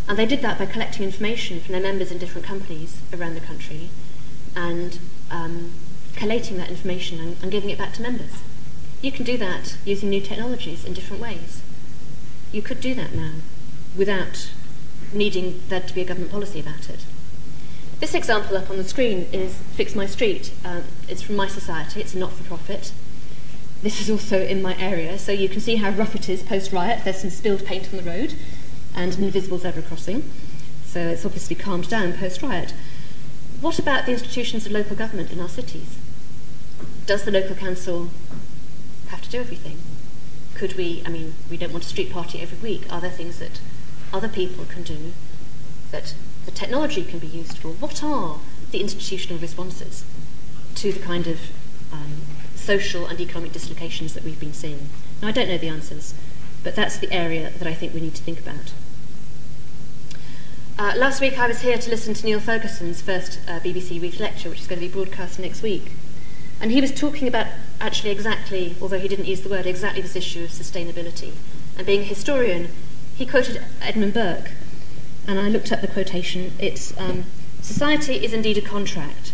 [0.07, 3.41] And they did that by collecting information from their members in different companies around the
[3.41, 3.89] country
[4.55, 4.99] and
[5.31, 5.73] um,
[6.15, 8.43] collating that information and, and giving it back to members.
[9.01, 11.63] You can do that using new technologies in different ways.
[12.51, 13.33] You could do that now
[13.97, 14.51] without
[15.13, 17.05] needing there to be a government policy about it.
[17.99, 20.51] This example up on the screen is Fix My Street.
[20.63, 22.91] Um, it's from My Society, it's a not for profit.
[23.81, 26.73] This is also in my area, so you can see how rough it is post
[26.73, 27.03] riot.
[27.03, 28.33] There's some spilled paint on the road
[28.95, 30.29] and an invisible zebra crossing.
[30.85, 32.73] So it's obviously calmed down post riot.
[33.61, 35.97] What about the institutions of local government in our cities?
[37.05, 38.09] Does the local council
[39.07, 39.77] have to do everything?
[40.55, 42.91] Could we, I mean, we don't want a street party every week.
[42.91, 43.59] Are there things that
[44.15, 45.13] other people can do
[45.91, 47.69] that the technology can be used for?
[47.69, 48.37] What are
[48.71, 50.05] the institutional responses
[50.75, 51.51] to the kind of
[51.91, 52.21] um,
[52.55, 54.89] social and economic dislocations that we've been seeing?
[55.21, 56.13] Now, I don't know the answers,
[56.63, 58.71] but that's the area that I think we need to think about.
[60.77, 64.19] Uh, last week I was here to listen to Niall Ferguson's first uh, BBC Reith
[64.19, 65.91] lecture, which is going to be broadcast next week.
[66.59, 67.47] And he was talking about
[67.79, 71.31] actually exactly, although he didn't use the word, exactly this issue of sustainability.
[71.77, 72.69] And being a historian,
[73.15, 74.51] he quoted Edmund Burke.
[75.27, 76.53] And I looked up the quotation.
[76.59, 77.25] It's um,
[77.61, 79.31] Society is indeed a contract.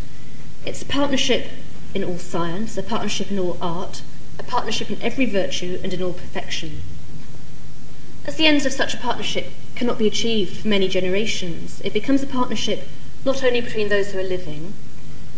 [0.66, 1.48] It's a partnership
[1.94, 4.04] in all science, a partnership in all art,
[4.40, 6.82] a partnership in every virtue and in all perfection.
[8.26, 12.24] As the ends of such a partnership cannot be achieved for many generations, it becomes
[12.24, 12.88] a partnership
[13.26, 14.74] not only between those who are living,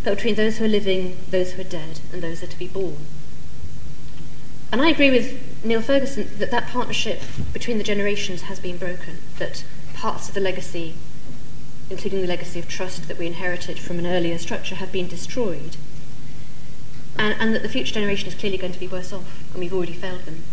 [0.04, 2.58] but between those who are living, those who are dead, and those that are to
[2.58, 2.98] be born.
[4.70, 9.18] And I agree with Niall Ferguson that that partnership between the generations has been broken,
[9.38, 10.94] that parts of the legacy,
[11.88, 15.76] including the legacy of trust that we inherited from an earlier structure, have been destroyed,
[17.18, 19.72] and, and that the future generation is clearly going to be worse off, and we've
[19.72, 20.44] already failed them.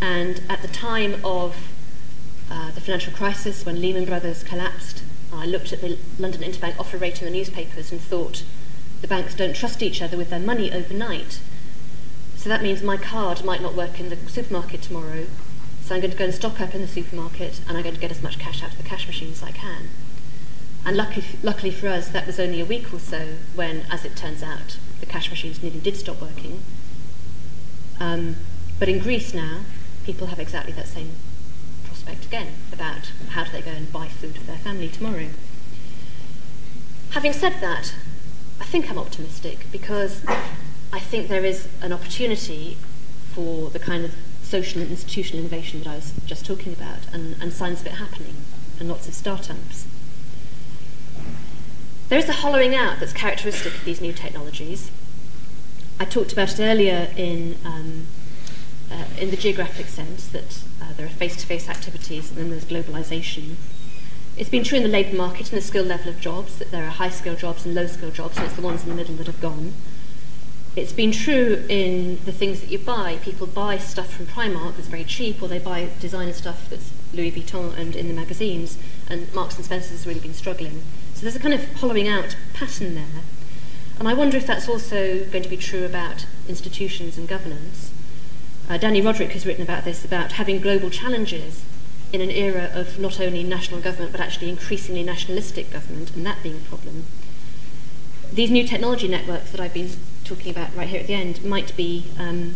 [0.00, 1.56] And at the time of
[2.50, 6.98] uh, the financial crisis, when Lehman Brothers collapsed, I looked at the London Interbank Offer
[6.98, 8.44] Rate in the newspapers and thought
[9.00, 11.40] the banks don't trust each other with their money overnight.
[12.42, 15.26] So that means my card might not work in the supermarket tomorrow.
[15.84, 18.00] So I'm going to go and stock up in the supermarket and I'm going to
[18.00, 19.90] get as much cash out of the cash machine as I can.
[20.84, 24.16] And lucky, luckily for us, that was only a week or so when, as it
[24.16, 26.64] turns out, the cash machines nearly did stop working.
[28.00, 28.34] Um,
[28.80, 29.60] but in Greece now,
[30.04, 31.12] people have exactly that same
[31.84, 35.28] prospect again about how do they go and buy food for their family tomorrow.
[37.10, 37.94] Having said that,
[38.60, 40.24] I think I'm optimistic because
[40.92, 42.76] I think there is an opportunity
[43.32, 47.36] for the kind of social and institutional innovation that I was just talking about and,
[47.40, 48.36] and signs of it happening
[48.78, 49.86] and lots of startups.
[52.10, 54.90] There is a hollowing out that's characteristic of these new technologies.
[55.98, 58.06] I talked about it earlier in um,
[58.90, 63.54] uh, in the geographic sense that uh, there are face-to-face activities and then there's globalization.
[64.36, 66.84] it's been true in the labour market and the skill level of jobs that there
[66.84, 69.14] are high skill jobs and low skill jobs, and it's the ones in the middle
[69.14, 69.72] that have gone.
[70.74, 73.18] It's been true in the things that you buy.
[73.22, 77.30] People buy stuff from Primark that's very cheap, or they buy designer stuff that's Louis
[77.30, 80.82] Vuitton and in the magazines, and Marks and Spencer has really been struggling.
[81.12, 83.22] So there's a kind of hollowing out pattern there.
[83.98, 87.92] And I wonder if that's also going to be true about institutions and governance.
[88.66, 91.64] Uh, Dani Rodrik has written about this, about having global challenges
[92.14, 96.42] in an era of not only national government but actually increasingly nationalistic government, and that
[96.42, 97.04] being a problem.
[98.32, 99.90] These new technology networks that I've been
[100.34, 102.54] talking about right here at the end might be um,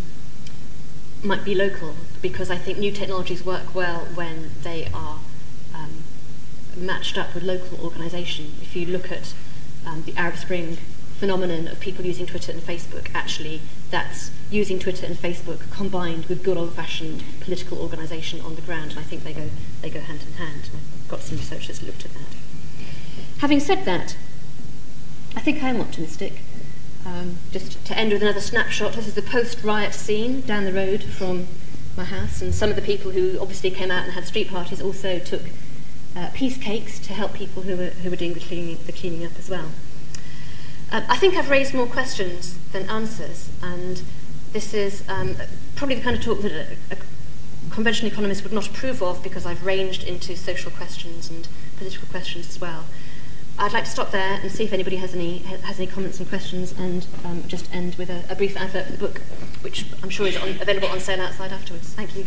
[1.22, 5.18] might be local because I think new technologies work well when they are
[5.74, 6.04] um,
[6.76, 8.54] matched up with local organisation.
[8.62, 9.34] If you look at
[9.86, 10.78] um, the Arab Spring
[11.18, 13.60] phenomenon of people using Twitter and Facebook, actually
[13.90, 19.00] that's using Twitter and Facebook combined with good old-fashioned political organisation on the ground, and
[19.00, 19.50] I think they go,
[19.82, 20.70] they go hand in hand.
[20.72, 22.36] And I've got some research that's looked at that.
[23.38, 24.16] Having said that,
[25.34, 26.40] I think I am optimistic.
[27.06, 31.04] Um, just to end with another snapshot, this is the post-riot scene down the road
[31.04, 31.46] from
[31.96, 34.82] my house, and some of the people who obviously came out and had street parties
[34.82, 35.42] also took
[36.16, 39.24] uh, peace cakes to help people who were, who were doing the cleaning, the cleaning
[39.24, 39.70] up as well.
[40.90, 44.02] Um, I think I've raised more questions than answers, and
[44.52, 45.36] this is um,
[45.76, 46.96] probably the kind of talk that a, a
[47.70, 51.46] conventional economist would not approve of because I've ranged into social questions and
[51.76, 52.84] political questions as well.
[53.58, 56.28] I'd like to stop there and see if anybody has any has any comments and
[56.28, 59.20] questions, and um, just end with a, a brief advert for the book,
[59.62, 61.94] which I'm sure is on, available on sale outside afterwards.
[61.94, 62.26] Thank you.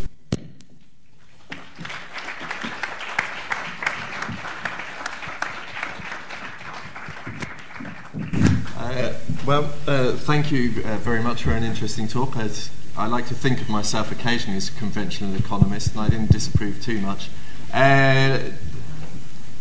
[9.50, 12.38] Well, uh, thank you uh, very much for an interesting talk.
[12.38, 16.32] As I like to think of myself occasionally as a conventional economist, and I didn't
[16.32, 17.30] disapprove too much.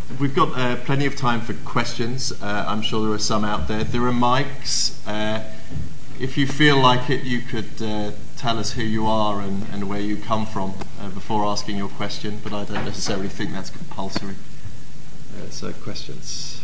[0.08, 2.32] Uh, we've got uh, plenty of time for questions.
[2.42, 3.84] Uh, I'm sure there are some out there.
[3.84, 4.98] There are mics.
[5.06, 5.44] Uh,
[6.20, 7.78] if you feel like it, you could
[8.36, 10.74] tell us who you are and, and where you come from
[11.14, 14.34] before asking your question, but I don't necessarily think that's compulsory.
[15.50, 16.60] so, questions?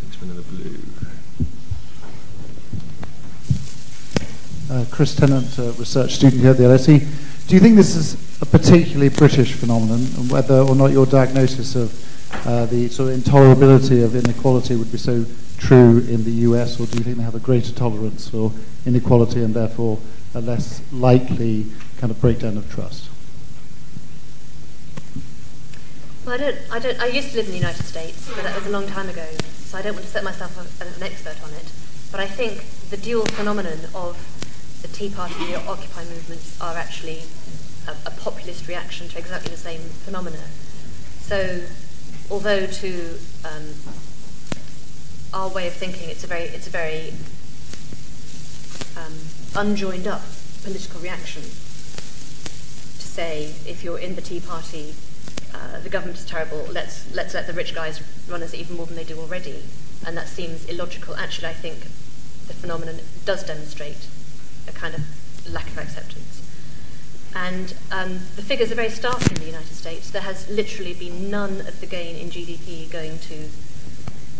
[0.00, 0.78] Gentleman in the blue.
[4.70, 7.21] uh, Chris Tennant, research student here at the LSE.
[7.46, 11.74] Do you think this is a particularly British phenomenon, and whether or not your diagnosis
[11.74, 15.24] of uh, the sort of intolerability of inequality would be so
[15.58, 18.52] true in the US, or do you think they have a greater tolerance for
[18.86, 19.98] inequality and therefore
[20.34, 21.66] a less likely
[21.98, 23.08] kind of breakdown of trust?
[26.24, 27.00] Well, I don't, I don't.
[27.00, 29.26] I used to live in the United States, but that was a long time ago,
[29.56, 31.70] so I don't want to set myself as an expert on it.
[32.10, 34.16] But I think the dual phenomenon of
[34.82, 37.22] the Tea Party and the Occupy movements are actually
[37.86, 40.42] a, a populist reaction to exactly the same phenomena.
[41.20, 41.62] So,
[42.30, 43.74] although to um,
[45.32, 47.14] our way of thinking, it's a very, it's a very
[48.96, 49.14] um,
[49.54, 50.22] unjoined up
[50.62, 51.48] political reaction to
[53.08, 54.94] say if you're in the Tea Party,
[55.54, 56.66] uh, the government is terrible.
[56.70, 59.62] Let's let's let the rich guys run us even more than they do already,
[60.06, 61.14] and that seems illogical.
[61.16, 61.82] Actually, I think
[62.48, 64.08] the phenomenon does demonstrate
[64.68, 65.02] a kind of
[65.52, 66.42] lack of acceptance.
[67.34, 70.10] And um, the figures are very stark in the United States.
[70.10, 73.48] There has literally been none of the gain in GDP going to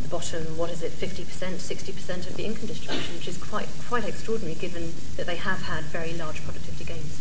[0.02, 4.06] the bottom, what is it, 50%, 60% of the income distribution, which is quite, quite
[4.06, 7.18] extraordinary given that they have had very large productivity gains.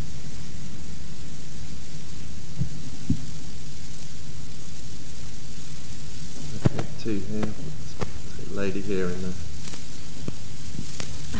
[7.01, 7.53] Two here,
[8.51, 9.33] lady here in the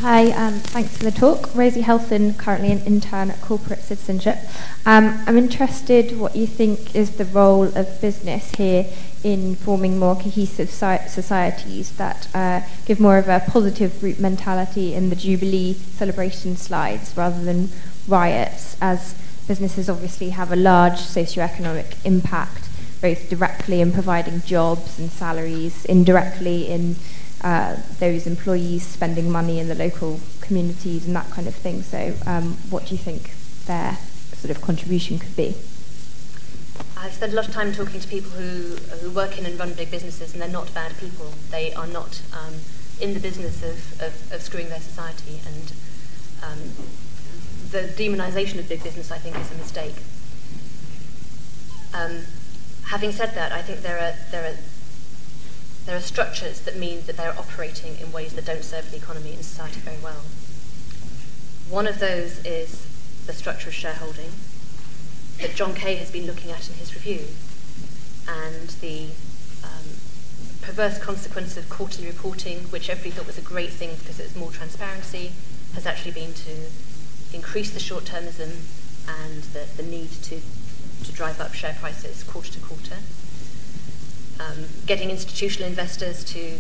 [0.02, 1.54] Hi, um, thanks for the talk.
[1.54, 4.40] Rosie Helson, currently an intern at Corporate Citizenship.
[4.84, 8.88] Um, I'm interested what you think is the role of business here
[9.24, 15.12] in forming more cohesive societies that uh, give more of a positive group mentality in
[15.12, 17.70] the Jubilee celebration slides rather than
[18.08, 19.14] riots, as
[19.48, 22.70] businesses obviously have a large socioeconomic impact,
[23.04, 26.96] both directly in providing jobs and salaries, indirectly in
[27.44, 31.82] uh, those employees spending money in the local communities and that kind of thing.
[31.82, 33.32] So, um, what do you think
[33.66, 33.98] their
[34.34, 35.56] sort of contribution could be?
[36.98, 39.74] I've spent a lot of time talking to people who, who work in and run
[39.74, 41.34] big businesses, and they're not bad people.
[41.50, 42.54] They are not um,
[43.00, 45.74] in the business of, of, of, screwing their society, and
[46.44, 46.60] um,
[47.72, 49.96] the demonisation of big business, I think, is a mistake.
[51.94, 52.22] Um,
[52.86, 54.58] having said that, I think there are there are
[55.86, 59.34] there are structures that mean that they're operating in ways that don't serve the economy
[59.34, 60.24] and society very well.
[61.70, 62.88] One of those is
[63.26, 64.32] the structure of shareholding
[65.40, 67.28] that John Kay has been looking at in his review.
[68.28, 69.10] and the
[69.64, 69.98] um,
[70.62, 74.36] perverse consequence of quarterly reporting, which everybody thought was a great thing because it was
[74.36, 75.32] more transparency,
[75.74, 76.70] has actually been to
[77.34, 78.52] increase the short-termism
[79.08, 80.40] and the, the need to,
[81.04, 82.98] to drive up share prices quarter to quarter.
[84.40, 86.58] Um, getting institutional investors to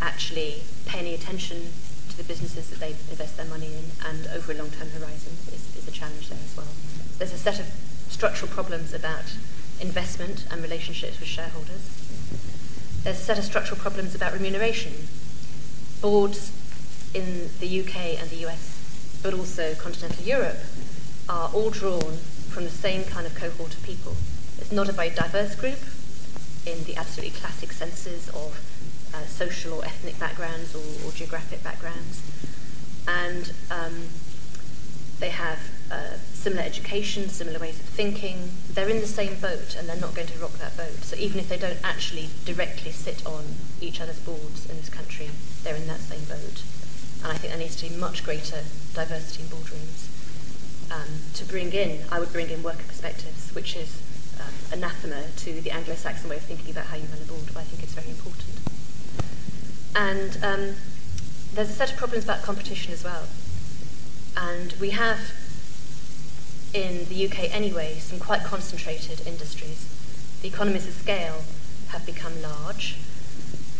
[0.00, 1.70] actually pay any attention
[2.10, 5.74] to the businesses that they invest their money in and over a long-term horizon is,
[5.76, 6.66] is a challenge there as well.
[7.18, 7.66] There's a set of
[8.08, 9.24] structural problems about
[9.80, 11.90] investment and relationships with shareholders.
[13.02, 14.92] There's a set of structural problems about remuneration.
[16.00, 16.52] Boards
[17.14, 20.58] in the UK and the US, but also continental Europe,
[21.28, 24.14] are all drawn from the same kind of cohort of people.
[24.58, 25.78] It's not a very diverse group
[26.66, 28.60] in the absolutely classic senses of
[29.14, 32.22] uh, social or ethnic backgrounds or, or geographic backgrounds.
[33.06, 34.08] And um,
[35.20, 35.58] they have
[35.90, 38.50] uh, similar education, similar ways of thinking.
[38.72, 41.04] They're in the same boat and they're not going to rock that boat.
[41.04, 43.44] So even if they don't actually directly sit on
[43.80, 45.30] each other's boards in this country,
[45.62, 46.62] they're in that same boat.
[47.22, 50.10] And I think there needs to be much greater diversity in boardrooms.
[50.90, 54.02] Um, to bring in, I would bring in worker perspectives, which is
[54.74, 57.62] anathema to the Anglo-Saxon way of thinking about how you run a board, but I
[57.62, 58.58] think it's very important.
[59.94, 60.76] And um,
[61.54, 63.28] there's a set of problems about competition as well.
[64.36, 65.20] And we have,
[66.74, 69.88] in the UK anyway, some quite concentrated industries.
[70.42, 71.44] The economies of scale
[71.88, 72.96] have become large,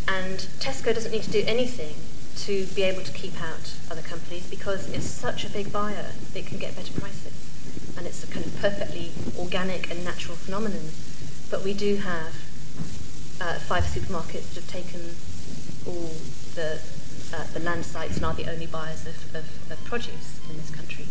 [0.06, 1.96] and Tesco doesn't need to do anything
[2.36, 6.46] to be able to keep out other companies because it's such a big buyer, it
[6.46, 7.43] can get better prices.
[7.96, 10.90] And it's a kind of perfectly organic and natural phenomenon.
[11.50, 12.34] But we do have
[13.40, 15.00] uh, five supermarkets that have taken
[15.86, 16.10] all
[16.54, 16.80] the
[17.32, 20.70] uh, the land sites and are the only buyers of, of, of produce in this
[20.70, 21.06] country.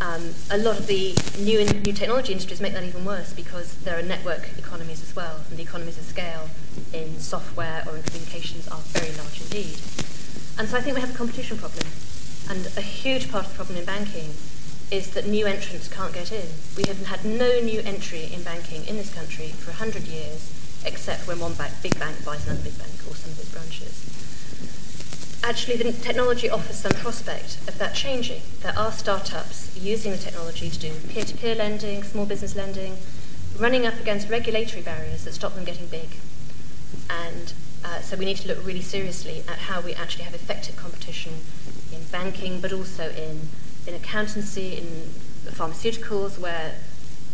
[0.00, 3.74] Um, a lot of the new in, new technology industries make that even worse because
[3.84, 6.48] there are network economies as well, and the economies of scale
[6.92, 9.78] in software or in communications are very large indeed.
[10.58, 11.86] And so I think we have a competition problem.
[12.50, 14.34] And a huge part of the problem in banking
[14.92, 16.46] is that new entrants can't get in.
[16.76, 20.52] We have had no new entry in banking in this country for 100 years,
[20.84, 24.12] except when one bank, big bank buys another big bank or some of its branches
[25.44, 28.40] actually the technology offers some prospect of that changing.
[28.60, 32.96] There are startups using the technology to do peer-to-peer lending, small business lending,
[33.58, 36.08] running up against regulatory barriers that stop them getting big.
[37.10, 37.52] And
[37.84, 41.32] uh, so we need to look really seriously at how we actually have effective competition
[41.92, 43.48] in banking, but also in,
[43.86, 44.86] in accountancy, in
[45.52, 46.74] pharmaceuticals, where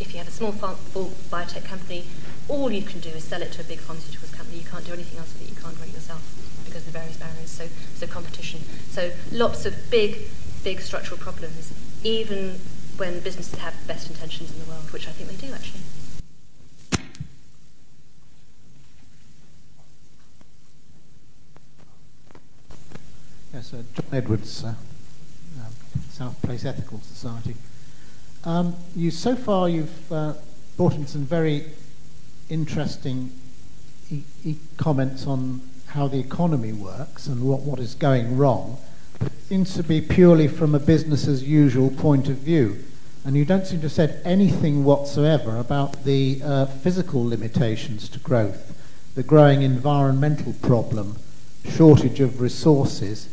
[0.01, 2.05] if you have a small biotech company,
[2.49, 4.59] all you can do is sell it to a big pharmaceuticals company.
[4.59, 5.51] You can't do anything else with it.
[5.51, 6.23] You can't do it yourself
[6.65, 7.51] because of the various barriers.
[7.51, 8.61] So, so competition.
[8.91, 10.19] So lots of big,
[10.65, 11.73] big structural problems,
[12.03, 12.59] even
[12.97, 15.81] when businesses have the best intentions in the world, which I think they do actually.
[23.53, 24.75] Yes, uh, John Edwards, uh,
[26.19, 27.55] South Place Ethical Society.
[28.43, 30.33] Um, you so far you've uh,
[30.77, 31.67] brought in some very
[32.51, 33.31] interesting
[34.11, 38.79] e- e- comments on how the economy works and what, what is going wrong,
[39.21, 42.83] but it seems to be purely from a business as usual point of view.
[43.25, 48.19] And you don't seem to have said anything whatsoever about the uh, physical limitations to
[48.19, 48.77] growth,
[49.15, 51.15] the growing environmental problem,
[51.65, 53.29] shortage of resources,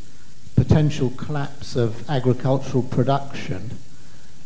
[0.55, 3.71] potential collapse of agricultural production,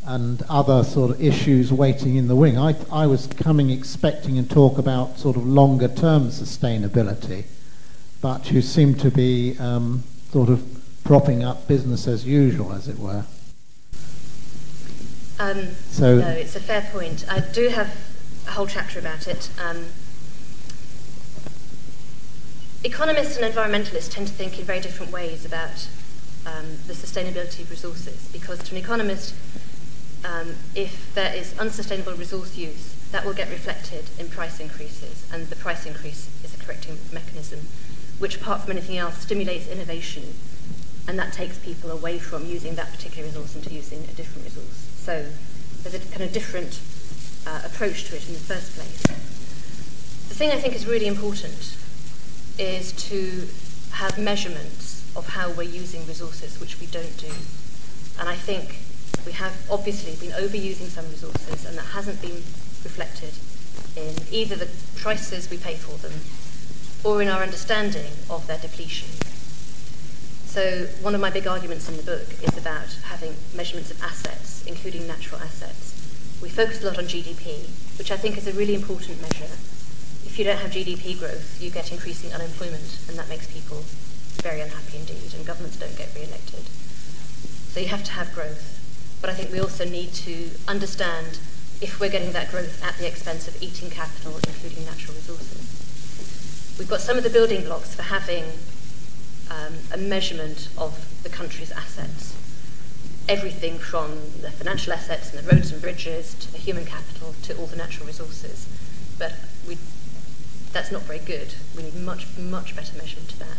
[0.06, 2.58] and other sort of issues waiting in the wing.
[2.58, 7.44] I, I was coming expecting and talk about sort of longer term sustainability
[8.22, 10.64] but you seem to be um, sort of
[11.04, 13.24] propping up business as usual, as it were.
[15.40, 17.26] Um, so no, it's a fair point.
[17.30, 17.96] I do have
[18.46, 19.50] a whole chapter about it.
[19.64, 19.86] Um,
[22.84, 25.88] economists and environmentalists tend to think in very different ways about
[26.46, 29.36] um, the sustainability of resources because to an economist,
[30.24, 35.48] um, if there is unsustainable resource use, that will get reflected in price increases, and
[35.48, 37.60] the price increase is a correcting mechanism
[38.20, 40.24] which, apart from anything else, stimulates innovation.
[41.08, 44.92] And that takes people away from using that particular resource into using a different resource.
[44.98, 45.26] So
[45.82, 46.80] there's a kind of different
[47.48, 49.02] uh, approach to it in the first place.
[50.28, 51.79] The thing I think is really important
[52.60, 53.48] is to
[53.96, 57.32] have measurements of how we're using resources, which we don't do.
[58.20, 58.78] And I think
[59.26, 62.44] we have obviously been overusing some resources, and that hasn't been
[62.84, 63.34] reflected
[63.96, 66.14] in either the prices we pay for them
[67.04, 69.08] or in our understanding of their depletion.
[70.46, 74.66] So, one of my big arguments in the book is about having measurements of assets,
[74.66, 75.96] including natural assets,
[76.42, 79.52] We focus a lot on GDP, which I think is a really important measure.
[80.40, 83.84] You don't have GDP growth, you get increasing unemployment, and that makes people
[84.42, 86.64] very unhappy indeed, and governments don't get re-elected.
[86.64, 88.80] So you have to have growth.
[89.20, 91.40] But I think we also need to understand
[91.82, 95.60] if we're getting that growth at the expense of eating capital, including natural resources.
[96.80, 98.46] We've got some of the building blocks for having
[99.52, 102.34] um, a measurement of the country's assets.
[103.28, 107.58] Everything from the financial assets and the roads and bridges to the human capital to
[107.58, 108.70] all the natural resources.
[109.18, 109.34] But
[109.68, 109.78] we,
[110.72, 111.54] that's not very good.
[111.76, 113.58] We need much, much better measurement to that.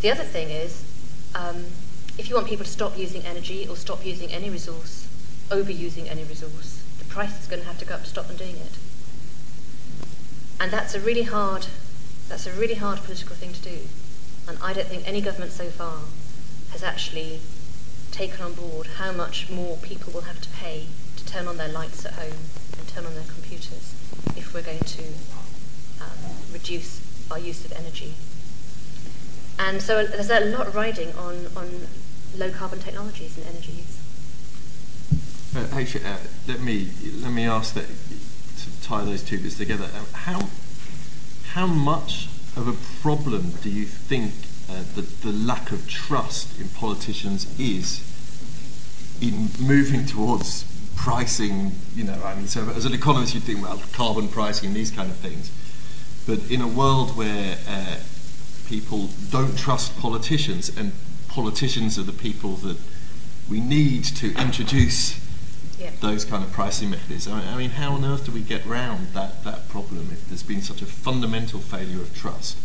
[0.00, 0.84] The other thing is,
[1.34, 1.66] um,
[2.18, 5.06] if you want people to stop using energy or stop using any resource,
[5.50, 8.36] overusing any resource, the price is going to have to go up to stop them
[8.36, 8.78] doing it.
[10.60, 11.66] And that's a really hard,
[12.28, 13.78] that's a really hard political thing to do.
[14.48, 15.98] And I don't think any government so far
[16.70, 17.40] has actually
[18.10, 20.86] taken on board how much more people will have to pay
[21.16, 23.94] to turn on their lights at home and turn on their computers
[24.36, 25.02] if we're going to
[26.52, 27.00] reduce
[27.30, 28.14] our use of energy.
[29.58, 31.86] And so there's a lot riding on, on
[32.36, 33.98] low carbon technologies and energy use.
[35.54, 36.16] Uh, actually, uh,
[36.48, 36.88] let me
[37.20, 39.84] let me ask that to tie those two bits together.
[39.96, 40.48] Um, how
[41.52, 42.72] how much of a
[43.02, 44.32] problem do you think
[44.70, 48.00] uh, the, the lack of trust in politicians is
[49.20, 50.64] in moving towards
[50.96, 51.72] pricing?
[51.94, 54.90] You know, I mean, so as an economist, you'd think, well, carbon pricing, and these
[54.90, 55.50] kind of things.
[56.26, 57.96] But in a world where uh,
[58.68, 60.92] people don't trust politicians, and
[61.28, 62.76] politicians are the people that
[63.50, 65.18] we need to introduce
[65.78, 65.90] Yeah.
[66.00, 67.26] those kind of pricing methods.
[67.26, 70.62] I mean, how on earth do we get round that, that problem if there's been
[70.62, 72.56] such a fundamental failure of trust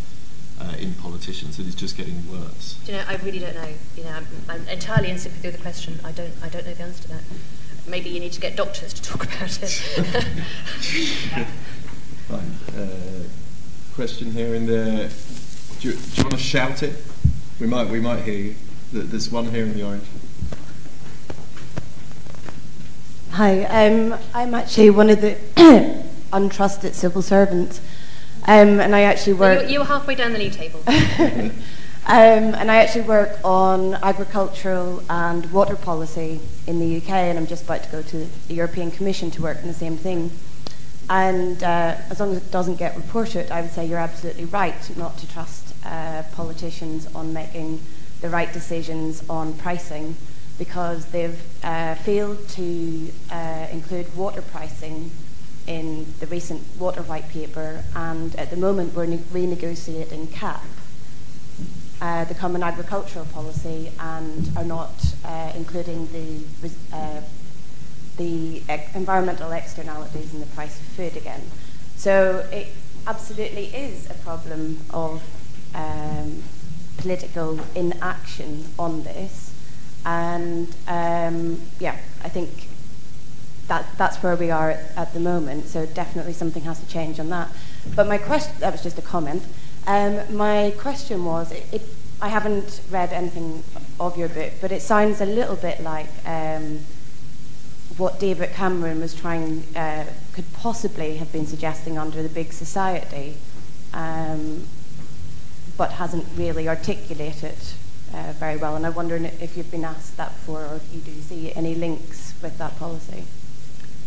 [0.62, 2.78] uh, in politicians that it's just getting worse?
[2.86, 3.70] Do you know, I really don't know.
[3.96, 6.00] You know, I'm, I'm entirely in sympathy with the question.
[6.04, 7.24] I don't, I don't know the answer to that.
[7.88, 9.70] Maybe you need to get doctors to talk about it.
[12.28, 12.52] Fine.
[12.78, 13.17] Uh,
[13.98, 15.10] question here in there.
[15.80, 17.04] Do you, do you want to shout it?
[17.60, 18.56] We might, we might hear you.
[18.94, 20.04] There's one here in the orange.
[23.32, 25.34] Hi, um, I'm actually one of the
[26.32, 27.82] untrusted civil servants,
[28.44, 29.64] um, and I actually work.
[29.64, 30.84] you, you were halfway down the league table.
[30.88, 31.52] um,
[32.06, 37.64] and I actually work on agricultural and water policy in the UK, and I'm just
[37.64, 40.30] about to go to the European Commission to work on the same thing.
[41.10, 44.98] And uh, as long as it doesn't get reported, I would say you're absolutely right
[44.98, 47.80] not to trust uh, politicians on making
[48.22, 50.16] the right decisions on pricing
[50.58, 55.12] because they've uh, failed to uh, include water pricing
[55.68, 60.64] in the recent water white paper, and at the moment we're ne- renegotiating CAP,
[62.02, 66.94] uh, the Common Agricultural Policy, and are not uh, including the res-
[68.18, 68.62] the
[68.94, 71.42] environmental externalities in the price of food again.
[71.96, 72.68] So it
[73.06, 75.24] absolutely is a problem of
[75.74, 76.44] um,
[76.98, 79.54] political inaction on this.
[80.06, 82.68] And um, yeah, I think
[83.68, 85.68] that, that's where we are at, at the moment.
[85.68, 87.50] So definitely something has to change on that.
[87.96, 89.44] But my question, that was just a comment.
[89.86, 91.82] Um, my question was, it, it,
[92.22, 93.64] I haven't read anything
[94.00, 96.80] of your book, but it sounds a little bit like um,
[97.98, 103.36] what David Cameron was trying, uh, could possibly have been suggesting under the big society,
[103.94, 104.68] um,
[105.78, 107.56] but hasn't really articulated
[108.14, 108.76] uh, very well.
[108.76, 111.76] And I wonder if you've been asked that before, or if you do see any
[111.76, 113.24] links with that policy.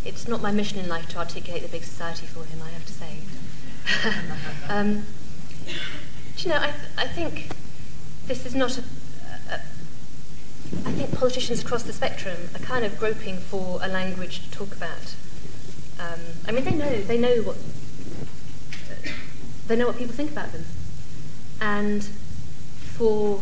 [0.05, 2.85] it's not my mission in life to articulate the big society for him, I have
[2.85, 3.17] to say.
[4.69, 5.05] um,
[6.37, 7.51] do you know, I, I think
[8.27, 8.83] this is not a.
[10.85, 14.75] I think politicians across the spectrum are kind of groping for a language to talk
[14.75, 15.15] about.
[15.99, 17.57] Um, I mean, they know they know what
[19.67, 20.65] they know what people think about them,
[21.59, 22.03] and
[22.79, 23.41] for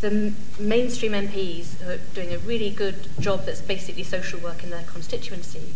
[0.00, 4.62] the m- mainstream MPs who are doing a really good job that's basically social work
[4.64, 5.74] in their constituency,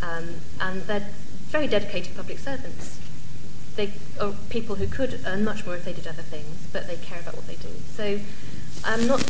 [0.00, 1.08] um, and they're
[1.48, 3.00] very dedicated public servants.
[3.76, 6.96] They are people who could earn much more if they did other things, but they
[6.96, 7.70] care about what they do.
[7.96, 8.20] So
[8.84, 9.20] I'm not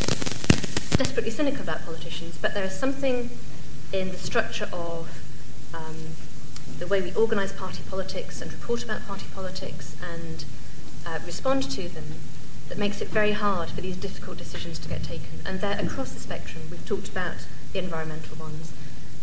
[0.96, 3.30] desperately cynical about politicians, but there is something
[3.92, 5.22] in the structure of
[5.74, 5.96] um,
[6.78, 10.44] the way we organise party politics and report about party politics and
[11.06, 12.04] uh, respond to them
[12.68, 15.40] that makes it very hard for these difficult decisions to get taken.
[15.44, 16.64] And they're across the spectrum.
[16.70, 18.72] We've talked about the environmental ones,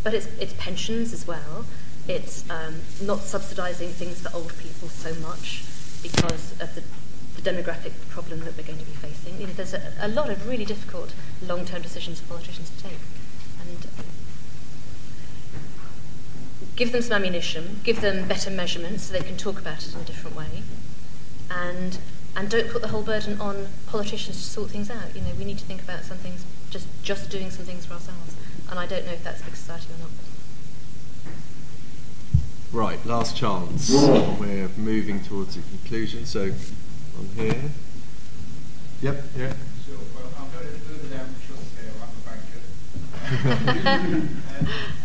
[0.03, 1.65] but it's, it's pensions as well.
[2.07, 5.63] It's um, not subsidising things for old people so much
[6.03, 6.83] because of the,
[7.41, 9.39] the demographic problem that we're going to be facing.
[9.39, 12.99] You know, there's a, a lot of really difficult long-term decisions for politicians to take.
[13.59, 14.05] And um,
[16.75, 20.01] give them some ammunition, give them better measurements so they can talk about it in
[20.01, 20.63] a different way,
[21.49, 21.99] and
[22.35, 25.13] and don't put the whole burden on politicians to sort things out.
[25.15, 27.93] You know, we need to think about some things, just just doing some things for
[27.93, 28.35] ourselves.
[28.69, 30.09] And I don't know if that's a big society or not.
[32.71, 33.91] Right, last chance.
[33.91, 36.25] We're moving towards a conclusion.
[36.25, 36.53] So,
[37.17, 37.71] on here.
[39.01, 39.53] Yep, yeah.
[39.85, 39.97] Sure.
[40.15, 41.97] Well, I'm going further down the trust scale.
[42.01, 42.23] I'm a
[44.21, 44.97] banker.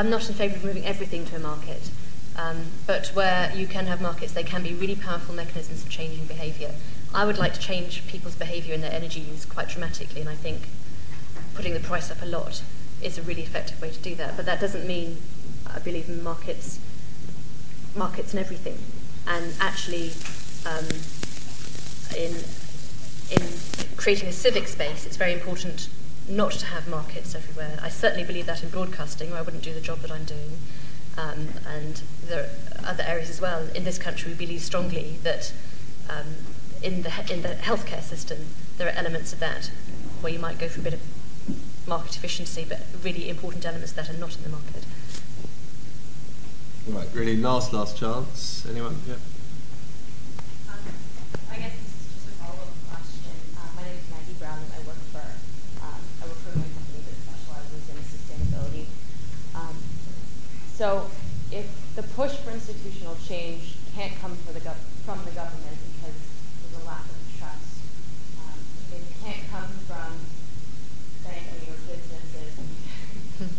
[0.00, 1.90] I'm not in favour of moving everything to a market.
[2.34, 6.24] Um, but where you can have markets, they can be really powerful mechanisms of changing
[6.24, 6.70] behaviour.
[7.12, 10.36] I would like to change people's behaviour and their energy use quite dramatically, and I
[10.36, 10.68] think
[11.54, 12.62] putting the price up a lot
[13.02, 14.38] is a really effective way to do that.
[14.38, 15.18] But that doesn't mean
[15.66, 16.80] I believe in markets,
[17.94, 18.78] markets and everything.
[19.26, 20.12] And actually,
[20.64, 20.86] um,
[22.16, 22.36] in
[23.36, 23.46] in
[23.98, 25.90] creating a civic space, it's very important
[26.30, 27.78] not to have markets everywhere.
[27.82, 30.58] I certainly believe that in broadcasting, or I wouldn't do the job that I'm doing.
[31.18, 33.68] Um, and there are other areas as well.
[33.74, 35.52] In this country, we believe strongly that
[36.08, 36.26] um,
[36.82, 38.46] in, the, in the healthcare system,
[38.78, 39.70] there are elements of that
[40.20, 41.00] where you might go for a bit of
[41.86, 44.84] market efficiency, but really important elements that are not in the market.
[46.86, 48.66] Right, really last, last chance.
[48.68, 48.96] Anyone?
[49.06, 49.16] Yeah.
[60.80, 61.10] So
[61.52, 67.04] if the push for institutional change can't come from the, government because there's a lack
[67.04, 67.84] of trust,
[68.40, 68.56] um,
[68.96, 70.16] it can't come from
[71.20, 72.56] banking or businesses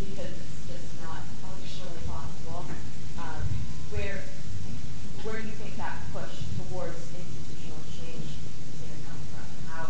[0.01, 2.65] because it's just not functionally possible,
[3.22, 3.45] um,
[3.93, 4.26] where,
[5.22, 9.45] where do you think that push towards institutional change is going to come from?
[9.69, 9.86] How,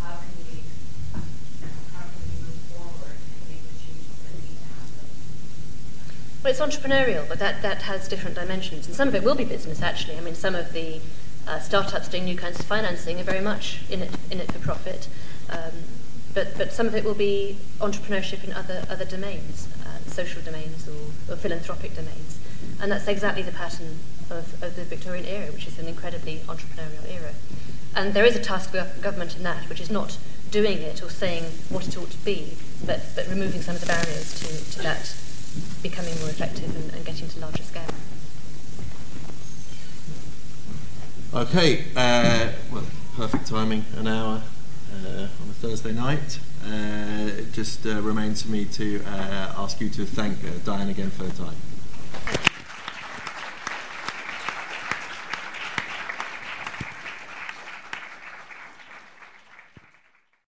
[0.00, 0.64] how can we
[1.12, 5.04] how can we move forward and make the changes that need to happen?
[6.41, 8.86] Well, it's entrepreneurial, but that, that has different dimensions.
[8.86, 10.18] And some of it will be business, actually.
[10.18, 11.00] I mean, some of the
[11.48, 14.58] uh, startups doing new kinds of financing are very much in it, in it for
[14.58, 15.08] profit.
[15.48, 15.72] Um,
[16.34, 20.86] but, but some of it will be entrepreneurship in other, other domains, uh, social domains
[20.86, 22.38] or, or philanthropic domains.
[22.80, 23.98] And that's exactly the pattern
[24.28, 27.32] of, of the Victorian era, which is an incredibly entrepreneurial era.
[27.96, 30.18] And there is a task for government in that, which is not
[30.50, 33.86] doing it or saying what it ought to be, but, but removing some of the
[33.86, 35.14] barriers to, to that
[35.82, 37.82] becoming more effective and, and getting to larger scale.
[41.34, 42.84] Okay, uh, well,
[43.16, 44.42] perfect timing, an hour
[44.92, 46.38] uh, on a Thursday night.
[46.64, 50.90] Uh, it just uh, remains for me to uh, ask you to thank uh, Diane
[50.90, 51.56] again for her time.